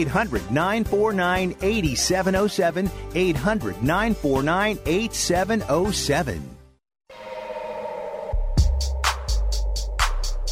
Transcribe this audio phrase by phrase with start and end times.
[0.00, 2.90] 800 949 8707.
[3.14, 6.56] 800 949 8707.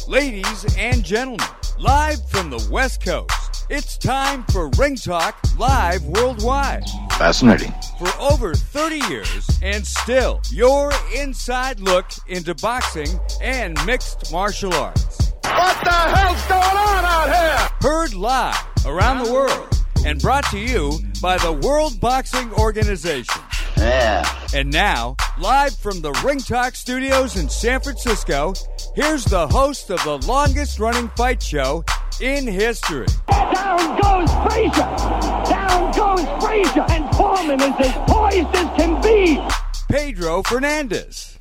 [0.07, 1.45] Ladies and gentlemen,
[1.77, 6.83] live from the West Coast, it's time for Ring Talk Live Worldwide.
[7.11, 7.71] Fascinating.
[7.99, 15.31] For over 30 years, and still your inside look into boxing and mixed martial arts.
[15.43, 17.69] What the hell's going on out here?
[17.81, 19.67] Heard live around the world
[20.05, 23.41] and brought to you by the World Boxing Organization.
[23.77, 24.29] Yeah.
[24.53, 28.53] And now, live from the Ring Talk studios in San Francisco,
[28.95, 31.83] here's the host of the longest running fight show
[32.21, 33.07] in history.
[33.29, 34.95] Down goes Frazier!
[35.49, 36.85] Down goes Frazier!
[36.89, 39.41] And Foreman is as poised as can be!
[39.89, 41.37] Pedro Fernandez.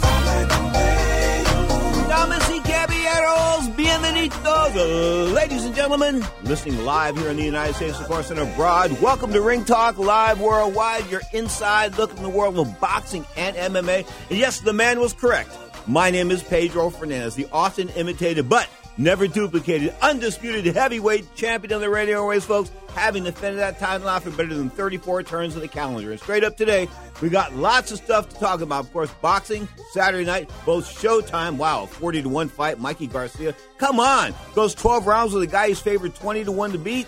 [3.28, 8.40] Caballeros, bienvenidos, ladies and gentlemen, listening live here in the United States, of course, and
[8.40, 8.90] abroad.
[9.02, 13.54] Welcome to Ring Talk Live Worldwide, your inside look in the world of boxing and
[13.54, 14.08] MMA.
[14.30, 15.50] And yes, the man was correct.
[15.86, 18.66] My name is Pedro Fernandez, the often imitated but
[18.98, 24.30] never duplicated, undisputed heavyweight champion of the radio ways, folks, having defended that title for
[24.30, 26.10] better than 34 turns of the calendar.
[26.10, 26.88] And straight up today,
[27.22, 28.86] we got lots of stuff to talk about.
[28.86, 31.56] Of course, boxing, Saturday night, both Showtime.
[31.56, 33.54] Wow, 40 to 1 fight, Mikey Garcia.
[33.78, 37.06] Come on, goes 12 rounds with a guy he's favored 20 to 1 to beat.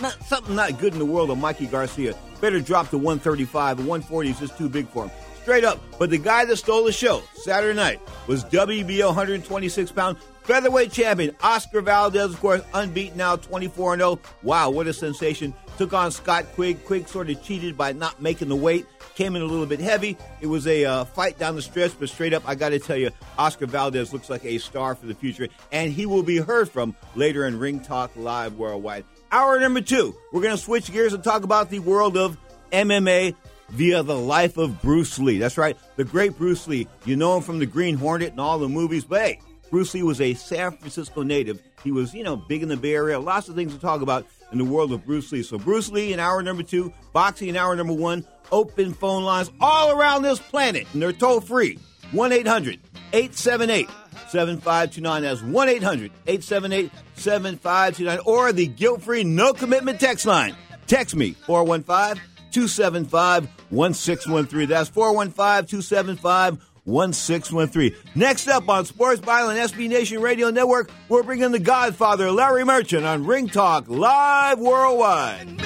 [0.00, 2.14] Not, something not good in the world of Mikey Garcia.
[2.40, 3.78] Better drop to 135.
[3.78, 5.10] 140 is just too big for him.
[5.42, 5.80] Straight up.
[5.98, 11.34] But the guy that stole the show Saturday night was WBO 126 pound featherweight champion
[11.42, 14.20] Oscar Valdez, of course, unbeaten now, 24 0.
[14.42, 15.54] Wow, what a sensation.
[15.78, 16.84] Took on Scott Quigg.
[16.84, 18.86] Quigg sort of cheated by not making the weight.
[19.14, 20.16] Came in a little bit heavy.
[20.40, 22.96] It was a uh, fight down the stretch, but straight up, I got to tell
[22.96, 26.68] you, Oscar Valdez looks like a star for the future, and he will be heard
[26.68, 29.04] from later in Ring Talk Live Worldwide.
[29.30, 32.36] Hour number two, we're going to switch gears and talk about the world of
[32.70, 33.34] MMA
[33.70, 35.38] via the life of Bruce Lee.
[35.38, 36.86] That's right, the great Bruce Lee.
[37.04, 39.40] You know him from the Green Hornet and all the movies, but hey,
[39.72, 41.62] Bruce Lee was a San Francisco native.
[41.82, 43.18] He was, you know, big in the Bay Area.
[43.18, 45.42] Lots of things to talk about in the world of Bruce Lee.
[45.42, 49.50] So Bruce Lee in hour number two, boxing in hour number one, open phone lines
[49.62, 51.78] all around this planet, and they're toll free.
[52.10, 52.80] 1 800
[53.14, 53.88] 878
[54.28, 55.22] 7529.
[55.22, 58.18] That's 1 800 878 7529.
[58.26, 60.54] Or the guilt free no commitment text line.
[60.86, 64.68] Text me 415 275 1613.
[64.68, 67.94] That's 415 275 1613.
[68.14, 73.04] Next up on Sports Byline SB Nation Radio Network, we're bringing the Godfather, Larry Merchant,
[73.04, 75.60] on Ring Talk Live Worldwide.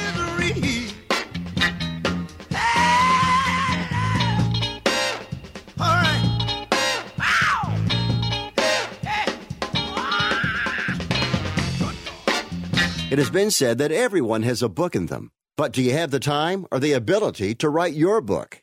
[13.08, 15.30] It has been said that everyone has a book in them.
[15.56, 18.62] But do you have the time or the ability to write your book?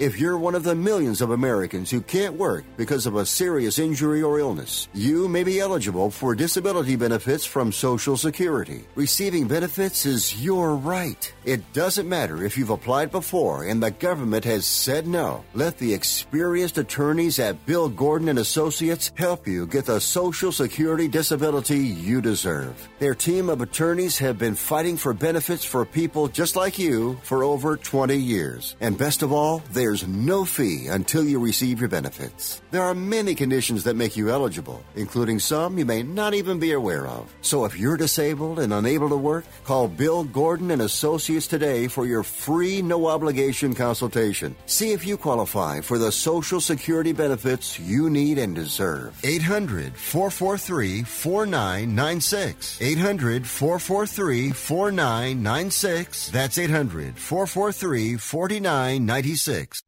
[0.00, 3.78] If you're one of the millions of Americans who can't work because of a serious
[3.78, 8.86] injury or illness, you may be eligible for disability benefits from Social Security.
[8.94, 11.30] Receiving benefits is your right.
[11.44, 15.44] It doesn't matter if you've applied before and the government has said no.
[15.52, 21.08] Let the experienced attorneys at Bill Gordon and Associates help you get the Social Security
[21.08, 22.88] disability you deserve.
[23.00, 27.44] Their team of attorneys have been fighting for benefits for people just like you for
[27.44, 28.76] over 20 years.
[28.80, 32.62] And best of all, they're there's no fee until you receive your benefits.
[32.70, 36.74] There are many conditions that make you eligible, including some you may not even be
[36.74, 37.28] aware of.
[37.40, 42.06] So if you're disabled and unable to work, call Bill Gordon and Associates today for
[42.06, 44.54] your free no obligation consultation.
[44.66, 49.18] See if you qualify for the Social Security benefits you need and deserve.
[49.24, 52.80] 800 443 4996.
[52.80, 56.30] 800 443 4996.
[56.30, 59.79] That's 800 443 4996.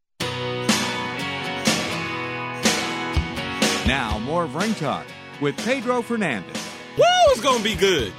[3.87, 5.07] Now, more of Ring Talk
[5.41, 6.57] with Pedro Fernandez.
[6.97, 8.13] Woo, it's going to be good.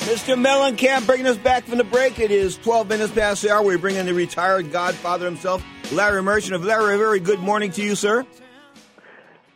[0.00, 0.40] Mr.
[0.40, 2.20] Mellencamp bringing us back from the break.
[2.20, 3.62] It is 12 minutes past the hour.
[3.62, 6.94] We bring in the retired godfather himself, Larry Merchant of Larry.
[6.94, 8.24] A very good morning to you, sir.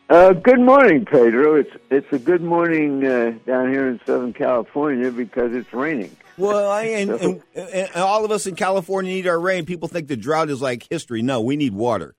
[0.08, 1.54] Uh, good morning, Pedro.
[1.54, 6.16] It's it's a good morning uh, down here in Southern California because it's raining.
[6.40, 9.66] Well, I, and, and, and all of us in California need our rain.
[9.66, 11.22] People think the drought is like history.
[11.22, 12.14] No, we need water.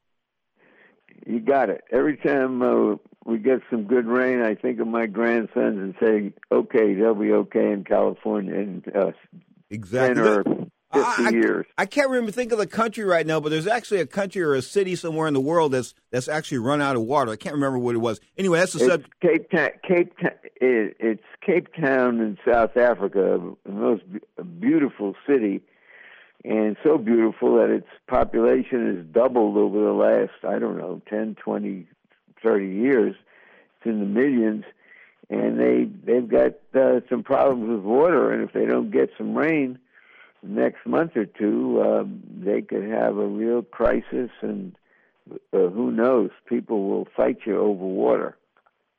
[1.25, 1.83] You got it.
[1.91, 2.95] Every time uh,
[3.25, 7.31] we get some good rain, I think of my grandsons and say, "Okay, they'll be
[7.31, 9.11] okay in California And uh,
[9.69, 10.21] exactly.
[10.23, 10.43] or
[10.93, 14.01] fifty I, years." I can't remember think of the country right now, but there's actually
[14.01, 17.03] a country or a city somewhere in the world that's that's actually run out of
[17.03, 17.31] water.
[17.31, 18.19] I can't remember what it was.
[18.37, 19.19] Anyway, that's the subject.
[19.21, 19.69] Cape Town.
[19.87, 20.31] Cape Town.
[20.63, 24.03] It, it's Cape Town in South Africa, the most
[24.59, 25.61] beautiful city
[26.43, 31.35] and so beautiful that its population has doubled over the last I don't know 10,
[31.35, 31.87] 20,
[32.43, 33.15] 30 years.
[33.77, 34.63] It's in the millions,
[35.29, 39.35] and they they've got uh, some problems with water, and if they don't get some
[39.35, 39.79] rain
[40.43, 44.75] next month or two, um, they could have a real crisis, and
[45.31, 46.29] uh, who knows?
[46.47, 48.37] People will fight you over water.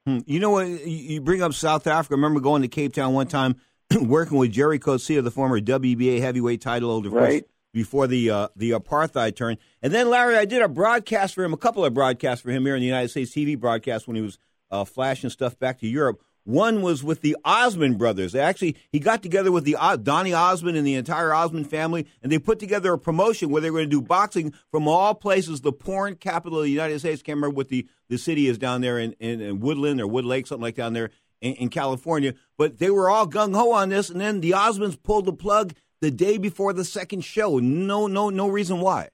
[0.07, 0.19] Hmm.
[0.27, 0.69] You know what?
[0.69, 2.15] You bring up South Africa.
[2.15, 3.57] I remember going to Cape Town one time
[4.01, 7.45] working with Gerrie Coetzee, the former WBA heavyweight title holder, right.
[7.73, 9.59] before the uh, the apartheid turn.
[9.81, 12.65] And then Larry, I did a broadcast for him, a couple of broadcasts for him
[12.65, 14.39] here in the United States TV broadcast when he was
[14.71, 16.21] uh, flashing stuff back to Europe.
[16.45, 18.33] One was with the Osmond brothers.
[18.33, 22.33] They actually, he got together with the Donny Osmond and the entire Osmond family, and
[22.33, 25.61] they put together a promotion where they were going to do boxing from all places.
[25.61, 27.23] The porn capital of the United States.
[27.23, 30.25] Can't remember what the, the city is down there in, in, in Woodland or Wood
[30.25, 32.35] Lake, something like down there in, in California.
[32.59, 35.75] But they were all gung ho on this, and then the Osmonds pulled the plug
[36.01, 37.61] the day before the second show.
[37.61, 39.11] No, no, no reason why.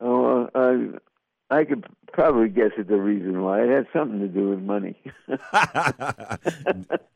[0.00, 0.98] Oh, uh,
[1.48, 3.62] I could probably guess at the reason why.
[3.62, 4.96] It had something to do with money.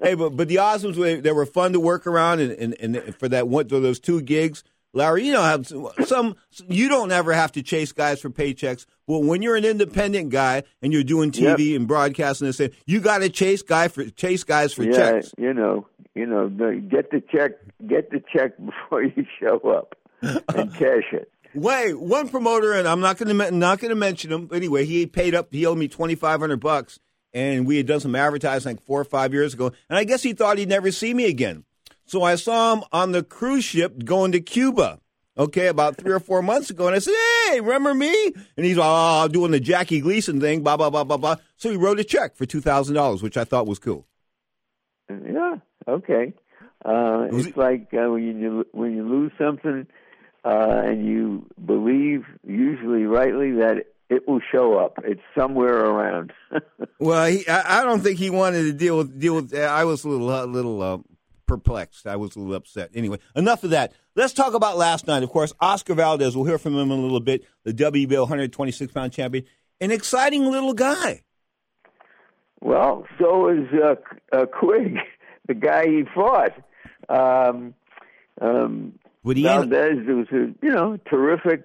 [0.02, 3.28] hey, but but the Osmonds they were fun to work around, and, and, and for
[3.28, 4.64] that one for those two gigs.
[4.94, 5.70] Larry, you know, have
[6.06, 6.34] some.
[6.66, 8.86] You don't ever have to chase guys for paychecks.
[9.06, 11.76] Well, when you're an independent guy and you're doing TV Yep.
[11.76, 15.32] and broadcasting and saying you got to chase guy for chase guys for yeah, checks.
[15.36, 17.52] you know, you know, get the check,
[17.86, 21.30] get the check before you show up and cash it.
[21.58, 24.48] Wait, one promoter, and I'm not going to not going to mention him.
[24.52, 25.48] Anyway, he paid up.
[25.50, 27.00] He owed me twenty five hundred bucks,
[27.32, 29.72] and we had done some advertising like four or five years ago.
[29.88, 31.64] And I guess he thought he'd never see me again.
[32.06, 35.00] So I saw him on the cruise ship going to Cuba.
[35.36, 37.14] Okay, about three or four months ago, and I said,
[37.46, 41.16] "Hey, remember me?" And he's oh, doing the Jackie Gleason thing, blah blah blah blah
[41.16, 41.36] blah.
[41.56, 44.06] So he wrote a check for two thousand dollars, which I thought was cool.
[45.08, 46.34] Yeah, okay.
[46.84, 49.86] Uh, it's like uh, when you when you lose something
[50.48, 54.98] uh, and you believe, usually rightly, that it will show up.
[55.04, 56.32] It's somewhere around.
[56.98, 59.54] well, he, I, I, don't think he wanted to deal with deal with.
[59.54, 60.98] I was a little, a little uh,
[61.46, 62.06] perplexed.
[62.06, 62.90] I was a little upset.
[62.94, 63.92] Anyway, enough of that.
[64.14, 65.22] Let's talk about last night.
[65.22, 66.34] Of course, Oscar Valdez.
[66.34, 67.44] We'll hear from him in a little bit.
[67.64, 69.44] The WBO 126 pound champion,
[69.82, 71.24] an exciting little guy.
[72.62, 73.96] Well, so is uh,
[74.32, 74.96] uh, Quigg,
[75.46, 76.54] the guy he fought.
[77.10, 77.74] Um,
[78.40, 78.94] um,
[79.70, 81.64] Valdez it was a you know terrific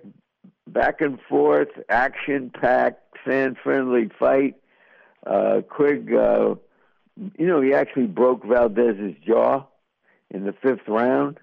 [0.68, 4.56] back and forth, action packed, fan friendly fight.
[5.26, 6.56] Uh, Quigg, uh,
[7.38, 9.66] you know, he actually broke Valdez's jaw
[10.30, 11.40] in the fifth round.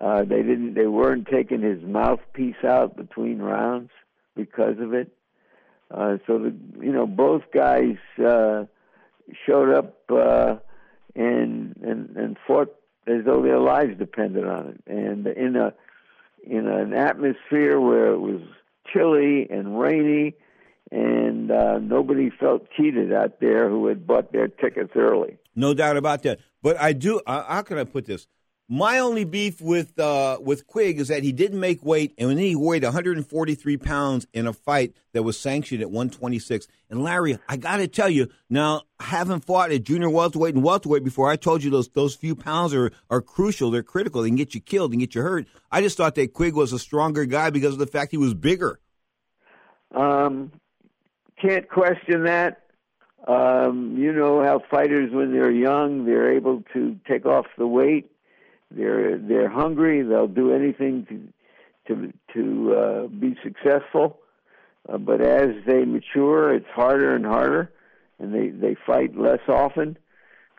[0.00, 0.74] Uh, they didn't.
[0.74, 3.90] They weren't taking his mouthpiece out between rounds
[4.34, 5.12] because of it.
[5.90, 8.64] Uh, so the you know both guys uh,
[9.46, 10.56] showed up uh,
[11.14, 12.74] and and and fought
[13.06, 14.82] as though their lives depended on it.
[14.86, 15.74] And in a
[16.46, 18.40] in an atmosphere where it was
[18.92, 20.34] chilly and rainy,
[20.90, 25.38] and uh, nobody felt cheated out there who had bought their tickets early.
[25.56, 26.40] No doubt about that.
[26.62, 27.20] But I do.
[27.26, 28.26] Uh, how can I put this?
[28.68, 32.38] My only beef with uh, with Quigg is that he didn't make weight, and when
[32.38, 36.66] he weighed 143 pounds in a fight that was sanctioned at 126.
[36.88, 40.64] And Larry, I got to tell you, now I haven't fought at junior welterweight and
[40.64, 41.28] welterweight before.
[41.28, 43.70] I told you those those few pounds are are crucial.
[43.70, 44.22] They're critical.
[44.22, 45.46] They can get you killed and get you hurt.
[45.70, 48.32] I just thought that Quigg was a stronger guy because of the fact he was
[48.32, 48.80] bigger.
[49.94, 50.52] Um,
[51.38, 52.62] can't question that.
[53.28, 58.10] Um, you know how fighters, when they're young, they're able to take off the weight
[58.76, 60.02] they're they're hungry.
[60.02, 64.18] They'll do anything to to to uh, be successful.
[64.88, 67.70] Uh, but as they mature, it's harder and harder,
[68.18, 69.96] and they they fight less often.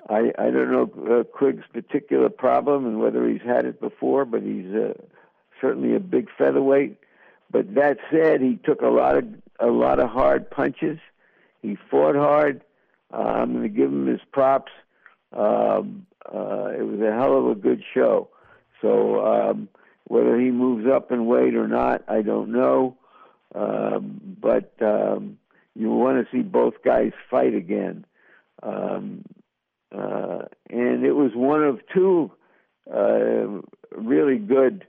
[0.10, 4.42] I I don't know uh, Quigg's particular problem and whether he's had it before, but
[4.42, 4.94] he's uh,
[5.62, 6.98] certainly a big featherweight.
[7.52, 9.26] But that said, he took a lot of
[9.60, 11.00] a lot of hard punches.
[11.62, 12.62] He fought hard.
[13.14, 14.72] Uh, I'm going to give him his props.
[15.32, 18.30] Um, uh, it was a hell of a good show.
[18.82, 19.70] So um,
[20.06, 22.98] whether he moves up in weight or not, I don't know.
[23.54, 25.38] Um, but um,
[25.76, 28.06] you want to see both guys fight again.
[28.62, 29.24] Um,
[29.96, 32.32] uh, and it was one of two
[32.92, 33.62] uh,
[33.96, 34.86] really good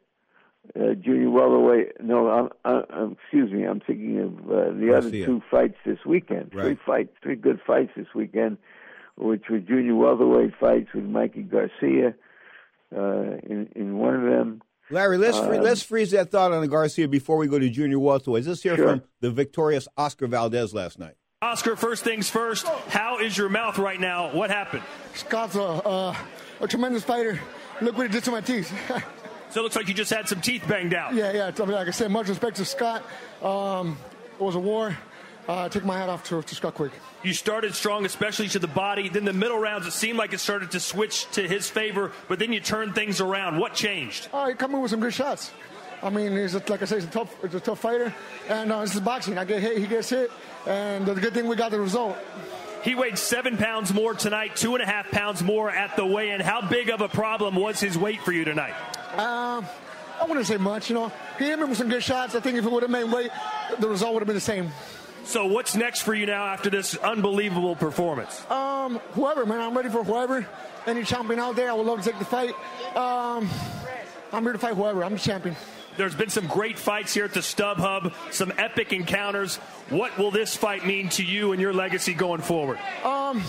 [0.75, 2.01] uh, junior welterweight.
[2.03, 3.65] No, I'm, I'm, excuse me.
[3.65, 4.97] I'm thinking of uh, the Garcia.
[4.97, 6.53] other two fights this weekend.
[6.53, 6.65] Right.
[6.65, 8.59] Three fights, three good fights this weekend
[9.17, 12.15] which were junior welterweight fights with Mikey Garcia
[12.97, 14.63] uh, in in one of them.
[14.91, 18.47] Larry, let's um, let's freeze that thought on Garcia before we go to junior welterweight.
[18.47, 18.87] Let's hear sure.
[18.87, 21.15] from the victorious Oscar Valdez last night.
[21.43, 22.67] Oscar, first things first.
[22.89, 24.33] How is your mouth right now?
[24.33, 24.83] What happened?
[25.15, 26.17] Scott's a, uh,
[26.61, 27.39] a tremendous fighter.
[27.83, 28.73] Look what he did to my teeth.
[29.51, 31.15] so it looks like you just had some teeth banged out.
[31.15, 31.51] Yeah, yeah.
[31.55, 33.05] I mean, like I said, much respect to Scott.
[33.43, 33.99] Um,
[34.33, 34.97] it was a war.
[35.49, 36.91] Uh, take my hat off to, to Scott Quigg.
[37.23, 39.09] You started strong, especially to the body.
[39.09, 42.39] Then the middle rounds, it seemed like it started to switch to his favor, but
[42.41, 43.59] then you turned things around.
[43.59, 44.29] What changed?
[44.33, 45.53] Oh, he come in with some good shots.
[46.03, 48.13] I mean, he's a, like I say, he's a tough, he's a tough fighter,
[48.49, 49.39] and uh, this is boxing.
[49.39, 50.31] I get hit, he gets hit,
[50.67, 52.17] and the good thing we got the result.
[52.83, 56.41] He weighed seven pounds more tonight, two and a half pounds more at the weigh-in.
[56.41, 58.75] How big of a problem was his weight for you tonight?
[59.15, 59.67] Um,
[60.21, 60.91] I wouldn't say much.
[60.91, 62.35] You know, he hit me with some good shots.
[62.35, 63.31] I think if it would have made weight,
[63.81, 64.71] the result would have been the same.
[65.27, 68.49] So what's next for you now after this unbelievable performance?
[68.49, 69.61] Um, whoever, man.
[69.61, 70.47] I'm ready for whoever.
[70.87, 72.55] Any champion out there, I would love to take the fight.
[72.97, 73.51] Um,
[74.33, 75.05] I'm here to fight whoever.
[75.05, 75.57] I'm the champion.
[75.97, 79.57] There's been some great fights here at the StubHub, some epic encounters.
[79.89, 82.79] What will this fight mean to you and your legacy going forward?
[83.03, 83.43] Um,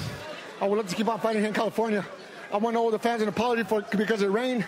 [0.60, 2.04] I would love to keep on fighting here in California.
[2.52, 4.64] I want all the fans an apology for because it rained.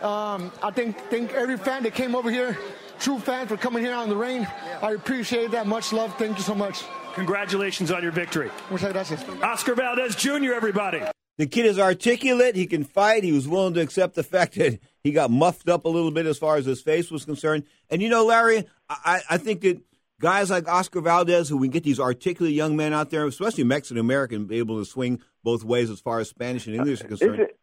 [0.00, 2.56] Um, I think think every fan that came over here
[2.98, 4.46] true fan for coming here on the rain.
[4.82, 5.66] I appreciate that.
[5.66, 6.14] Much love.
[6.18, 6.82] Thank you so much.
[7.14, 8.50] Congratulations on your victory.
[8.70, 9.24] Muchas gracias.
[9.42, 11.02] Oscar Valdez Jr., everybody.
[11.38, 12.54] The kid is articulate.
[12.54, 13.24] He can fight.
[13.24, 16.26] He was willing to accept the fact that he got muffed up a little bit
[16.26, 17.64] as far as his face was concerned.
[17.90, 19.80] And you know, Larry, I, I think that
[20.20, 23.98] guys like Oscar Valdez, who we get these articulate young men out there, especially Mexican
[23.98, 27.40] American, be able to swing both ways as far as Spanish and English are concerned.
[27.40, 27.58] It,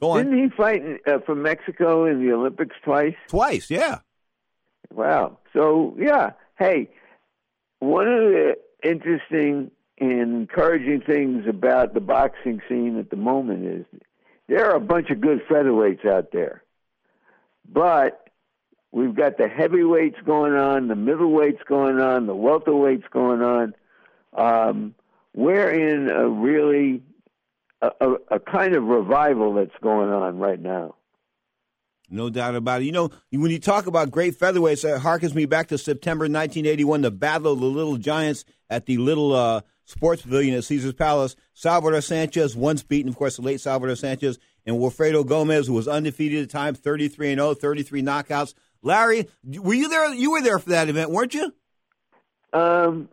[0.00, 0.24] Go on.
[0.24, 3.14] Didn't he fight uh, for Mexico in the Olympics twice?
[3.28, 4.00] Twice, yeah.
[4.92, 5.38] Wow.
[5.52, 6.90] So yeah, hey,
[7.78, 14.00] one of the interesting and encouraging things about the boxing scene at the moment is
[14.48, 16.62] there are a bunch of good featherweights out there,
[17.72, 18.28] but
[18.92, 23.74] we've got the heavyweights going on, the middleweights going on, the welterweights going on.
[24.34, 24.94] Um,
[25.34, 27.02] we're in a really
[27.80, 30.95] a, a, a kind of revival that's going on right now.
[32.08, 32.84] No doubt about it.
[32.84, 37.00] You know, when you talk about great featherweights, it harkens me back to September 1981,
[37.02, 41.34] the Battle of the Little Giants at the Little uh, Sports Pavilion at Caesar's Palace.
[41.54, 45.88] Salvador Sanchez, once beaten, of course, the late Salvador Sanchez, and Wilfredo Gomez, who was
[45.88, 48.54] undefeated at the time, 33 and 0, 33 knockouts.
[48.82, 50.12] Larry, were you there?
[50.14, 51.52] You were there for that event, weren't you?
[52.52, 53.08] Um,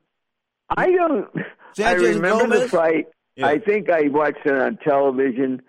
[0.70, 1.30] I don't.
[1.76, 2.62] Sanchez I remember Gomez?
[2.62, 3.08] the fight.
[3.36, 3.48] Yeah.
[3.48, 5.62] I think I watched it on television.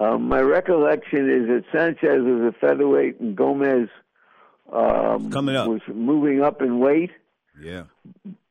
[0.00, 3.88] Um, my recollection is that Sanchez was a featherweight and Gomez
[4.72, 5.68] um, Coming up.
[5.68, 7.10] was moving up in weight,
[7.60, 7.84] Yeah.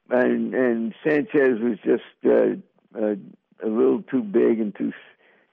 [0.10, 3.16] and and Sanchez was just uh, uh,
[3.64, 4.92] a little too big and too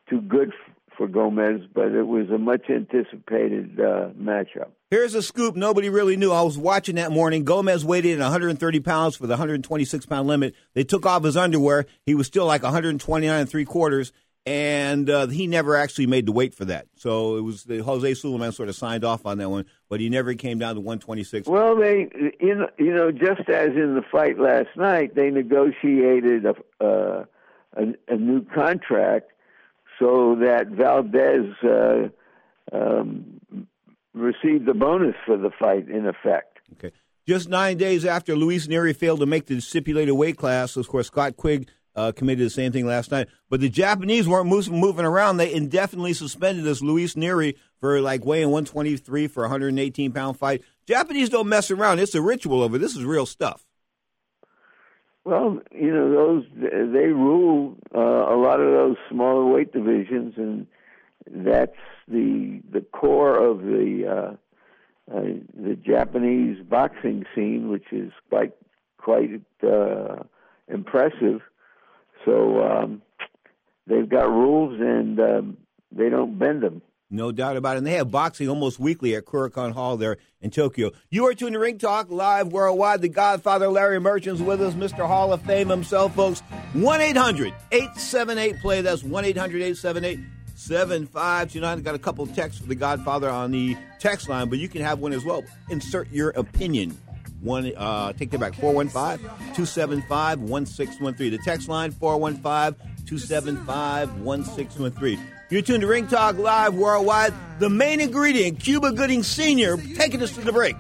[0.09, 0.53] too good
[0.97, 4.69] for Gomez, but it was a much anticipated uh, matchup.
[4.91, 6.31] Here's a scoop nobody really knew.
[6.31, 7.43] I was watching that morning.
[7.45, 10.55] Gomez weighed in 130 pounds for the 126 pound limit.
[10.75, 11.87] They took off his underwear.
[12.07, 14.13] He was still like 129 and three quarters,
[14.47, 16.87] and uh, he never actually made the weight for that.
[16.97, 20.09] So it was the Jose Sulaiman sort of signed off on that one, but he
[20.09, 21.49] never came down to 126.
[21.49, 22.09] Well, they,
[22.41, 27.25] you know, you know, just as in the fight last night, they negotiated a uh,
[27.77, 29.33] a, a new contract
[29.99, 32.09] so that Valdez uh,
[32.73, 33.41] um,
[34.13, 35.89] received the bonus for the fight.
[35.89, 36.93] In effect, Okay.
[37.27, 41.07] Just nine days after Luis Neri failed to make the stipulated weight class, of course,
[41.07, 43.29] Scott Quigg uh, committed the same thing last night.
[43.51, 45.37] But the Japanese weren't move, moving around.
[45.37, 50.63] They indefinitely suspended this Luis Neri for like weighing 123 for a 118 pound fight.
[50.87, 51.99] Japanese don't mess around.
[51.99, 52.79] It's a ritual over.
[52.79, 53.65] This is real stuff.
[55.25, 60.67] well, you know, those they rule uh, a lot of those smaller weight divisions, and
[61.27, 61.77] that's
[62.09, 65.23] the the core of the uh, uh,
[65.55, 68.53] the Japanese boxing scene, which is quite
[68.99, 70.23] quite uh,
[70.69, 71.41] impressive.
[72.25, 73.03] So um,
[73.87, 75.57] they've got rules, and um,
[75.93, 76.83] they don't bend them.
[77.11, 77.79] No doubt about it.
[77.79, 80.91] And they have boxing almost weekly at Korakuen Hall there in Tokyo.
[81.11, 83.03] You are tuned to Ring Talk live worldwide.
[83.03, 85.07] The Godfather Larry Merchant's with us, Mr.
[85.07, 86.41] Hall of Fame himself, folks.
[86.73, 88.81] 1 800 878 play.
[88.81, 90.19] That's 1 800 878
[90.57, 91.83] 7529.
[91.83, 94.99] Got a couple texts for the Godfather on the text line, but you can have
[94.99, 95.45] one as well.
[95.71, 96.97] Insert your opinion.
[97.45, 98.55] One, uh, take that back.
[98.55, 99.19] 415
[99.55, 101.31] 275 1613.
[101.31, 102.75] The text line 415
[103.07, 105.21] 275 1613.
[105.51, 107.35] You're tuned to Ring Talk Live worldwide.
[107.59, 110.75] The main ingredient, Cuba Gooding Sr., taking us to the break.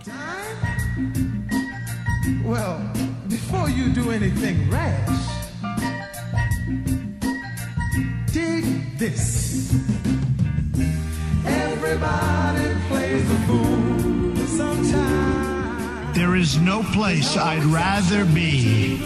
[2.42, 2.92] Well,
[3.29, 5.29] before you do anything rash,
[8.33, 9.70] dig this.
[11.46, 12.73] Everybody
[16.44, 18.96] is no place I'd rather be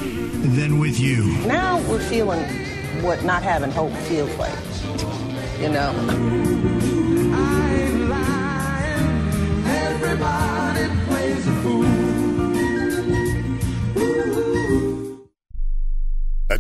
[0.56, 1.36] than with you.
[1.46, 2.42] Now we're feeling
[3.00, 4.58] what not having hope feels like.
[5.60, 5.94] You know?
[7.32, 9.66] I ain't lying.
[9.66, 12.07] Everybody plays the fool.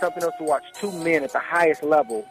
[0.00, 2.26] Something else to watch two men at the highest level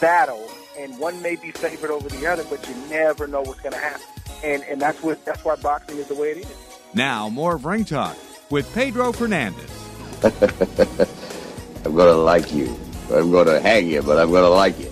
[0.00, 3.72] battle, and one may be favored over the other, but you never know what's going
[3.72, 4.06] to happen.
[4.42, 6.56] And and that's what that's why boxing is the way it is.
[6.94, 8.16] Now, more of Ring Talk
[8.50, 9.70] with Pedro Fernandez.
[11.84, 12.76] I'm going to like you.
[13.12, 14.90] I'm going to hang you, but I'm going to like you.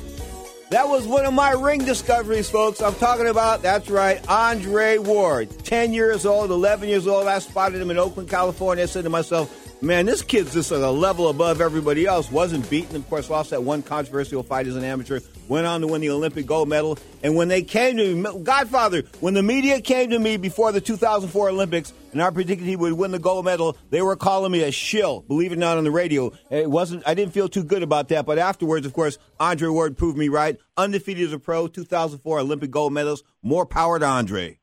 [0.70, 2.81] That was one of my ring discoveries, folks.
[2.81, 5.51] I'm talking about, that's right, Andre Ward.
[5.64, 7.27] 10 years old, 11 years old.
[7.27, 8.85] I spotted him in Oakland, California.
[8.85, 12.31] I said to myself, man, this kid's just at a level above everybody else.
[12.31, 15.21] Wasn't beaten, of course, lost that one controversial fight as an amateur.
[15.49, 16.99] Went on to win the Olympic gold medal.
[17.23, 20.81] And when they came to me, Godfather, when the media came to me before the
[20.81, 24.62] 2004 Olympics and I predicted he would win the gold medal, they were calling me
[24.62, 26.33] a shill, believe it or not, on the radio.
[26.51, 28.27] It wasn't, I didn't feel too good about that.
[28.27, 30.57] But afterwards, of course, Andre Ward proved me right.
[30.77, 33.23] Undefeated as a pro, 2004 Olympic gold medals.
[33.43, 34.59] More power to Andre.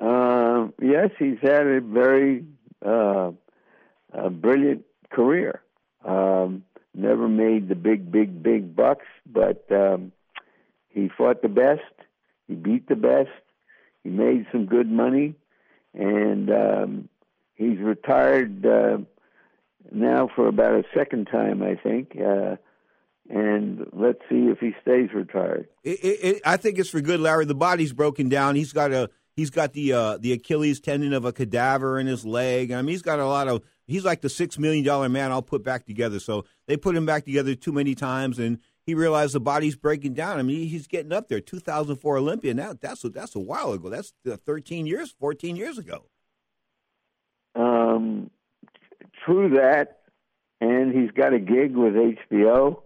[0.00, 2.44] Uh, yes, he's had a very
[2.84, 3.30] uh,
[4.14, 5.62] a brilliant career.
[6.04, 10.12] Um, never made the big, big, big bucks, but um,
[10.88, 11.82] he fought the best.
[12.46, 13.30] He beat the best.
[14.02, 15.34] He made some good money,
[15.94, 17.08] and um,
[17.54, 18.98] he's retired uh,
[19.90, 22.16] now for about a second time, I think.
[22.16, 22.56] Uh,
[23.30, 25.68] and let's see if he stays retired.
[25.82, 27.46] It, it, it, I think it's for good, Larry.
[27.46, 28.54] The body's broken down.
[28.54, 32.26] He's got a he's got the uh, the Achilles tendon of a cadaver in his
[32.26, 32.70] leg.
[32.70, 33.62] I mean, he's got a lot of.
[33.86, 36.18] He's like the six million dollar man I'll put back together.
[36.18, 40.14] So they put him back together too many times, and he realized the body's breaking
[40.14, 40.38] down.
[40.38, 41.40] I mean, he's getting up there.
[41.40, 42.54] 2004 Olympia.
[42.54, 43.88] Now that's a, that's a while ago.
[43.88, 46.04] That's uh, 13 years, 14 years ago.
[47.54, 48.30] Um,
[49.24, 50.00] true that,
[50.60, 52.82] and he's got a gig with HBO,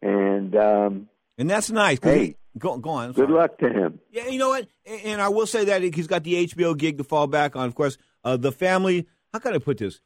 [0.00, 1.98] and um, and that's nice.
[2.02, 3.12] Hey, he, go go on.
[3.12, 4.00] Good luck to him.
[4.10, 4.66] Yeah, you know what?
[4.86, 7.66] And, and I will say that he's got the HBO gig to fall back on.
[7.66, 9.06] Of course, uh, the family.
[9.32, 10.00] How can I put this?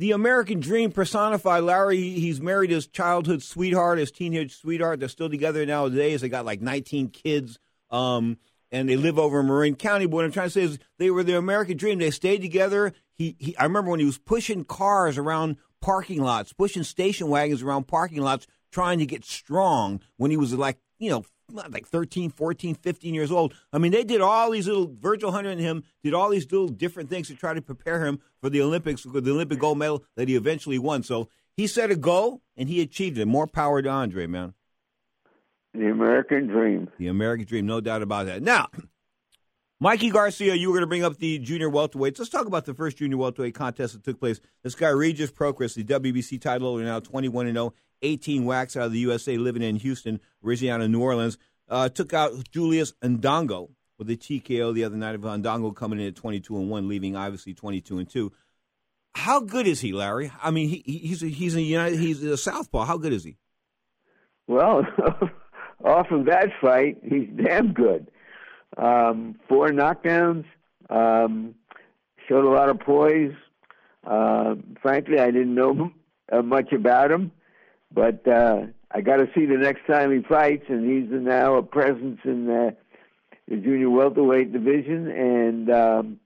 [0.00, 1.62] The American dream personified.
[1.62, 4.98] Larry, he's married his childhood sweetheart, his teenage sweetheart.
[4.98, 6.22] They're still together nowadays.
[6.22, 7.58] They got like 19 kids,
[7.90, 8.38] um,
[8.72, 10.06] and they live over in Marin County.
[10.06, 11.98] But what I'm trying to say is, they were the American dream.
[11.98, 12.94] They stayed together.
[13.12, 17.60] He, he, I remember when he was pushing cars around parking lots, pushing station wagons
[17.60, 22.30] around parking lots, trying to get strong when he was like, you know, like 13,
[22.30, 23.54] 14, 15 years old.
[23.72, 26.68] I mean, they did all these little, Virgil Hunter and him did all these little
[26.68, 30.04] different things to try to prepare him for the Olympics, for the Olympic gold medal
[30.16, 31.02] that he eventually won.
[31.02, 33.26] So he set a goal and he achieved it.
[33.26, 34.54] More power to Andre, man.
[35.74, 36.88] The American dream.
[36.98, 38.42] The American dream, no doubt about that.
[38.42, 38.68] Now,
[39.82, 42.18] Mikey Garcia, you were going to bring up the junior welterweights.
[42.18, 44.40] Let's talk about the first junior welterweight contest that took place.
[44.62, 48.86] This guy, Regis Prograis, the WBC title holder, now 21 and 0, 18 whacks out
[48.86, 50.20] of the USA, living in Houston,
[50.82, 51.38] of New Orleans.
[51.68, 56.06] Uh, took out Julius Indongo with a TKO the other night of Indongo coming in
[56.06, 58.32] at 22 and 1, leaving obviously 22 and 2.
[59.14, 60.32] How good is he, Larry?
[60.42, 62.84] I mean, he, he's a, he's a United, he's a southpaw.
[62.84, 63.36] How good is he?
[64.46, 64.84] Well,
[65.84, 68.10] off of that fight, he's damn good.
[68.76, 70.44] Um, four knockdowns,
[70.88, 71.54] um,
[72.28, 73.34] showed a lot of poise.
[74.06, 75.92] Uh, frankly, I didn't know
[76.42, 77.32] much about him,
[77.92, 81.62] but uh, I got to see the next time he fights, and he's now a
[81.62, 82.76] presence in the,
[83.48, 85.08] the junior welterweight division.
[85.08, 86.20] And um,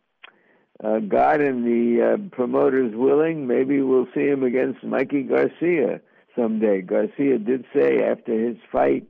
[0.83, 6.01] uh, God and the uh, promoters willing, maybe we'll see him against Mikey Garcia
[6.37, 6.81] someday.
[6.81, 9.07] Garcia did say after his fight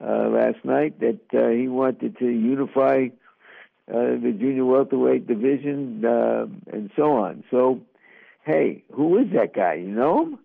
[0.00, 3.08] uh, last night that uh, he wanted to unify
[3.88, 7.44] uh, the junior welterweight division uh, and so on.
[7.50, 7.80] So,
[8.44, 9.74] hey, who is that guy?
[9.74, 10.38] You know him?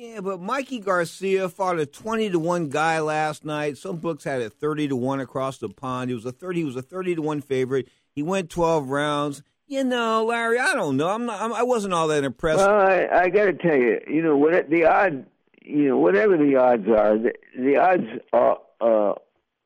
[0.00, 3.76] Yeah, but Mikey Garcia fought a twenty to one guy last night.
[3.76, 6.08] Some books had it thirty to one across the pond.
[6.08, 6.60] He was a thirty.
[6.60, 7.86] He was a thirty to one favorite.
[8.14, 9.42] He went twelve rounds.
[9.66, 11.08] You know, Larry, I don't know.
[11.08, 11.42] I'm not.
[11.42, 12.60] I'm, I wasn't all that impressed.
[12.60, 15.26] Well, I, I got to tell you, you know, what the odd,
[15.60, 19.14] you know, whatever the odds are, the, the odds are uh,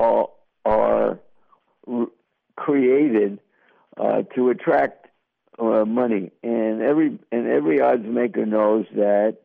[0.01, 0.31] are,
[0.65, 1.19] are
[2.57, 3.39] created
[3.97, 5.07] uh, to attract
[5.61, 9.37] uh, money, and every and every odds maker knows that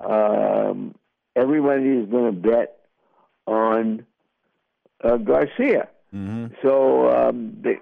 [0.00, 0.94] um,
[1.34, 2.78] everybody is going to bet
[3.46, 4.04] on
[5.02, 5.88] uh, Garcia.
[6.14, 6.46] Mm-hmm.
[6.62, 7.78] So um, they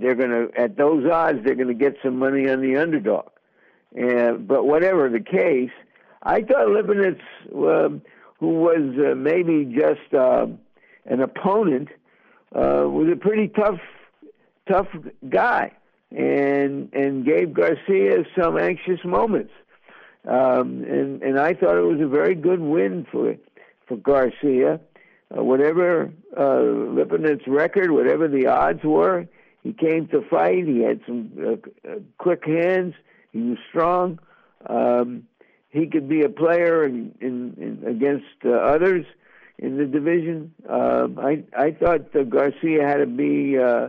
[0.00, 3.28] they're going to at those odds they're going to get some money on the underdog.
[3.94, 5.70] And but whatever the case,
[6.22, 7.20] I thought Lipinets,
[7.54, 8.02] um,
[8.38, 10.46] who was uh, maybe just uh,
[11.04, 11.88] an opponent,
[12.54, 13.80] uh, was a pretty tough
[14.66, 14.88] tough
[15.28, 15.72] guy,
[16.10, 19.52] and and gave Garcia some anxious moments.
[20.26, 23.34] Um, and and I thought it was a very good win for
[23.86, 24.80] for Garcia.
[25.36, 29.26] Uh, whatever uh, Lipinets' record, whatever the odds were,
[29.62, 30.66] he came to fight.
[30.66, 32.94] He had some uh, uh, quick hands.
[33.32, 34.18] He was strong.
[34.66, 35.26] Um,
[35.70, 39.06] he could be a player in, in, in against uh, others
[39.58, 40.52] in the division.
[40.68, 43.88] Um, I I thought uh, Garcia had to be uh,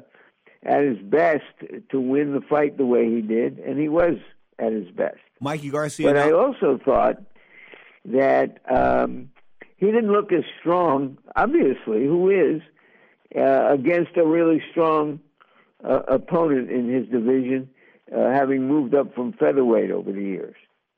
[0.63, 1.43] at his best
[1.89, 4.15] to win the fight the way he did, and he was
[4.59, 5.17] at his best.
[5.43, 6.07] Mikey Garcia.
[6.07, 7.17] But now- I also thought
[8.05, 9.29] that um,
[9.77, 11.17] he didn't look as strong.
[11.35, 12.61] Obviously, who is
[13.35, 15.19] uh, against a really strong
[15.83, 17.69] uh, opponent in his division,
[18.15, 20.55] uh, having moved up from featherweight over the years.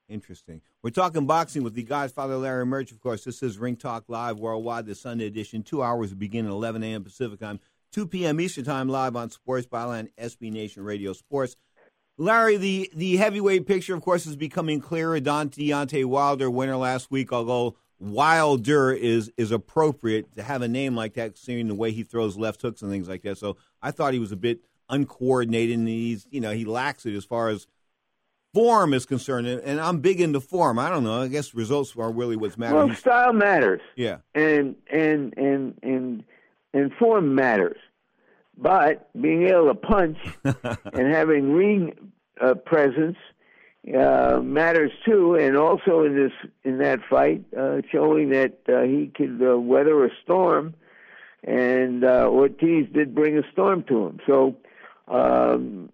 [0.07, 0.61] Interesting.
[0.83, 2.91] We're talking boxing with the Godfather Larry Merch.
[2.91, 5.63] Of course, this is Ring Talk Live Worldwide, the Sunday edition.
[5.63, 7.03] Two hours begin at 11 a.m.
[7.03, 7.59] Pacific time,
[7.91, 8.39] 2 p.m.
[8.39, 11.55] Eastern time, live on Sports Byline, SB Nation Radio Sports.
[12.17, 15.19] Larry, the, the heavyweight picture, of course, is becoming clearer.
[15.19, 20.95] Don Deontay Wilder, winner last week, although Wilder is is appropriate to have a name
[20.95, 23.37] like that, seeing the way he throws left hooks and things like that.
[23.37, 27.15] So I thought he was a bit uncoordinated, and he's you know he lacks it
[27.15, 27.67] as far as
[28.53, 29.47] form is concerned.
[29.47, 30.79] And I'm big into form.
[30.79, 31.21] I don't know.
[31.21, 32.75] I guess results are really what's matter.
[32.75, 33.81] Well, style matters.
[33.95, 34.17] yeah.
[34.33, 36.23] and and and and
[36.73, 37.77] and form matters.
[38.57, 43.17] But being able to punch and having ring uh, presence
[43.93, 46.31] uh, matters too, and also in this
[46.63, 50.73] in that fight, uh, showing that uh, he could uh, weather a storm,
[51.43, 54.19] and uh, Ortiz did bring a storm to him.
[54.25, 54.55] So
[55.07, 55.89] um,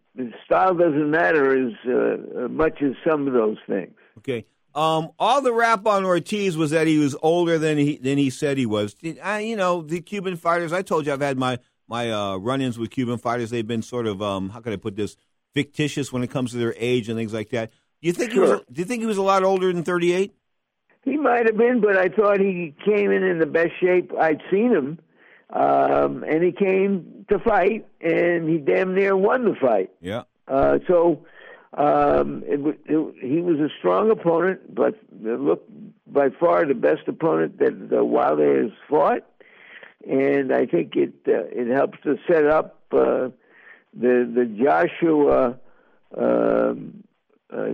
[0.45, 3.93] style doesn't matter as uh, much as some of those things.
[4.19, 4.45] Okay.
[4.73, 8.29] Um, all the rap on Ortiz was that he was older than he than he
[8.29, 8.95] said he was.
[9.21, 10.71] I, you know, the Cuban fighters.
[10.71, 11.59] I told you I've had my
[11.91, 13.49] my uh, run-ins with Cuban fighters.
[13.49, 15.17] They've been sort of um, how can I put this
[15.53, 17.69] fictitious when it comes to their age and things like that.
[18.01, 18.61] Do you think he was?
[18.71, 20.33] Do you think he was a lot older than thirty-eight?
[21.03, 24.41] He might have been, but I thought he came in in the best shape I'd
[24.49, 24.99] seen him.
[25.49, 29.91] Um, and he came to fight, and he damn near won the fight.
[29.99, 30.23] Yeah.
[30.47, 31.25] Uh, so
[31.73, 35.67] um, it, it, he was a strong opponent, but look
[36.07, 39.23] by far the best opponent that uh, Wilder has fought.
[40.07, 43.29] And I think it uh, it helps to set up uh,
[43.93, 45.59] the the Joshua
[46.17, 47.03] um,
[47.51, 47.73] uh,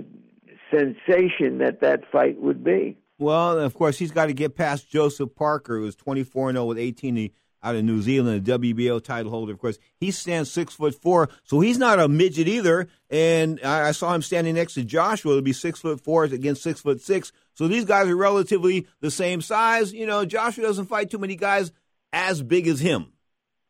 [0.72, 2.98] sensation that that fight would be.
[3.20, 6.78] Well, of course, he's got to get past Joseph Parker, who's 24 and 0 with
[6.78, 7.32] 18
[7.64, 9.52] out of New Zealand, a WBO title holder.
[9.52, 12.88] Of course, he stands six foot four, so he's not a midget either.
[13.10, 15.32] And I, I saw him standing next to Joshua.
[15.32, 17.32] It'll be six foot four against six foot six.
[17.56, 19.92] So these guys are relatively the same size.
[19.92, 21.72] You know, Joshua doesn't fight too many guys
[22.14, 23.14] as big as him.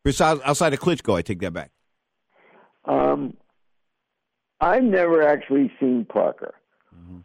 [0.04, 1.70] Besides, outside of Klitschko, I take that back.
[2.84, 3.36] Um,
[4.60, 6.54] I've never actually seen Parker.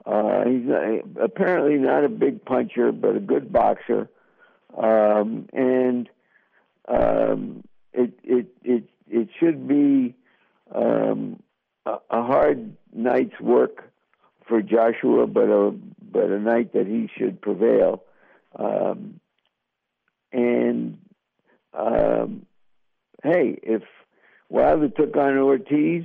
[0.06, 4.10] Uh, he's not, apparently not a big puncher, but a good boxer.
[4.78, 6.10] Um, and
[6.88, 10.16] um, it it it it should be
[10.74, 11.42] um,
[11.86, 13.92] a, a hard night's work
[14.48, 15.72] for Joshua, but a
[16.12, 18.04] but a night that he should prevail.
[18.58, 19.20] Um,
[20.32, 20.98] and
[21.74, 22.46] um,
[23.24, 23.84] hey, if
[24.50, 26.04] Wilder took on Ortiz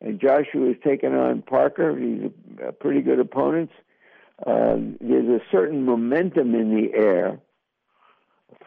[0.00, 2.30] and Joshua is taking on Parker, these
[2.62, 3.72] are pretty good opponents.
[4.46, 7.40] Um, there's a certain momentum in the air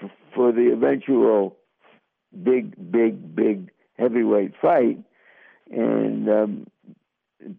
[0.01, 1.55] f- for the eventual
[2.43, 4.99] big, big, big heavyweight fight.
[5.69, 6.67] And um,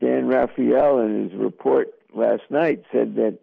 [0.00, 3.38] Dan Rafael, in his report last night, said that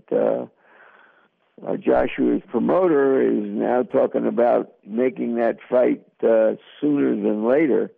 [1.67, 7.91] uh, Joshua's promoter is now talking about making that fight uh, sooner than later,